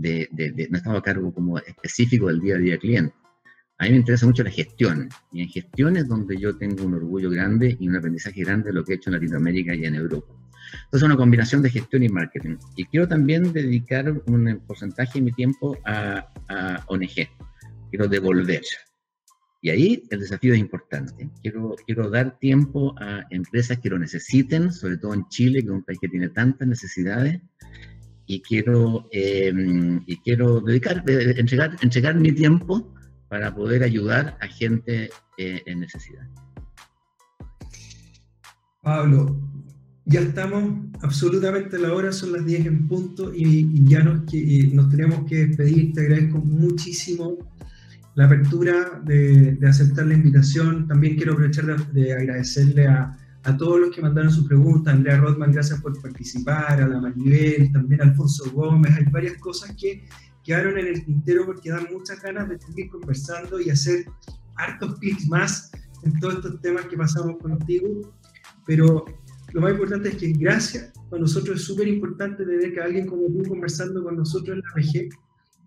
[0.01, 3.15] de, de, no estaba a cargo como específico del día a día cliente.
[3.77, 5.09] A mí me interesa mucho la gestión.
[5.31, 8.73] Y en gestión es donde yo tengo un orgullo grande y un aprendizaje grande de
[8.73, 10.33] lo que he hecho en Latinoamérica y en Europa.
[10.85, 12.57] Entonces, una combinación de gestión y marketing.
[12.75, 17.27] Y quiero también dedicar un porcentaje de mi tiempo a, a ONG.
[17.89, 18.61] Quiero devolver.
[19.61, 21.29] Y ahí el desafío es importante.
[21.41, 25.71] Quiero, quiero dar tiempo a empresas que lo necesiten, sobre todo en Chile, que es
[25.71, 27.41] un país que tiene tantas necesidades.
[28.31, 32.93] Y quiero, em, y quiero dedicar, eh, entregar, entregar mi tiempo
[33.27, 36.25] para poder ayudar a gente eh, en necesidad.
[38.81, 39.37] Pablo,
[40.05, 40.63] ya estamos
[41.01, 44.21] absolutamente a la hora, son las 10 en punto y, ya nos,
[44.71, 45.91] nos tenemos que despedir.
[45.91, 47.37] Te agradezco muchísimo
[48.15, 50.87] la apertura de, aceptar la invitación.
[50.87, 54.93] También quiero aprovechar de, agradecerle a, a, todos los que mandaron sus preguntas.
[54.93, 58.95] Andrea Rodman, gracias por participar, a la Maribel, también a Alfonso Gómez.
[58.97, 60.03] Hay varias cosas que
[60.43, 64.05] quedaron en el tintero porque dan muchas ganas de seguir conversando y hacer
[64.55, 65.71] hartos clics más
[66.03, 68.13] en todos estos temas que pasamos contigo.
[68.65, 69.05] Pero
[69.53, 73.27] lo más importante es que gracias, para nosotros es súper importante tener que alguien como
[73.27, 75.09] tú conversando con nosotros en la RG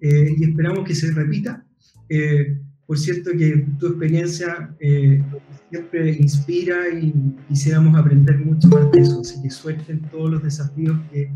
[0.00, 1.64] eh, y esperamos que se repita.
[2.08, 5.22] Eh, por cierto que tu experiencia eh,
[5.70, 7.12] siempre inspira y
[7.48, 11.30] quisiéramos aprender mucho más de eso, así que suerte todos los desafíos que,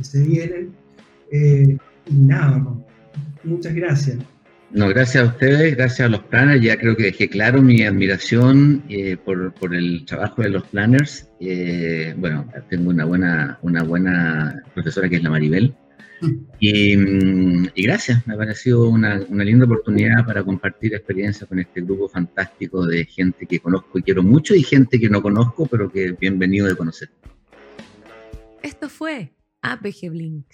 [0.00, 0.72] se vienen.
[1.30, 2.64] y nada,
[3.44, 4.18] muchas gracias.
[4.74, 6.62] No, gracias a ustedes, gracias a los planners.
[6.62, 11.28] Ya creo que dejé claro mi admiración eh, por, por, el trabajo de los planners.
[11.40, 15.74] Eh, bueno, tengo una buena, una buena profesora que es la Maribel.
[16.60, 21.58] Y, mm, y gracias, me ha parecido una, una, linda oportunidad para compartir experiencias con
[21.58, 25.66] este grupo fantástico de gente que conozco y quiero mucho y gente que no conozco,
[25.66, 27.10] pero que bienvenido de conocer.
[28.62, 30.46] Esto fue APG Blink.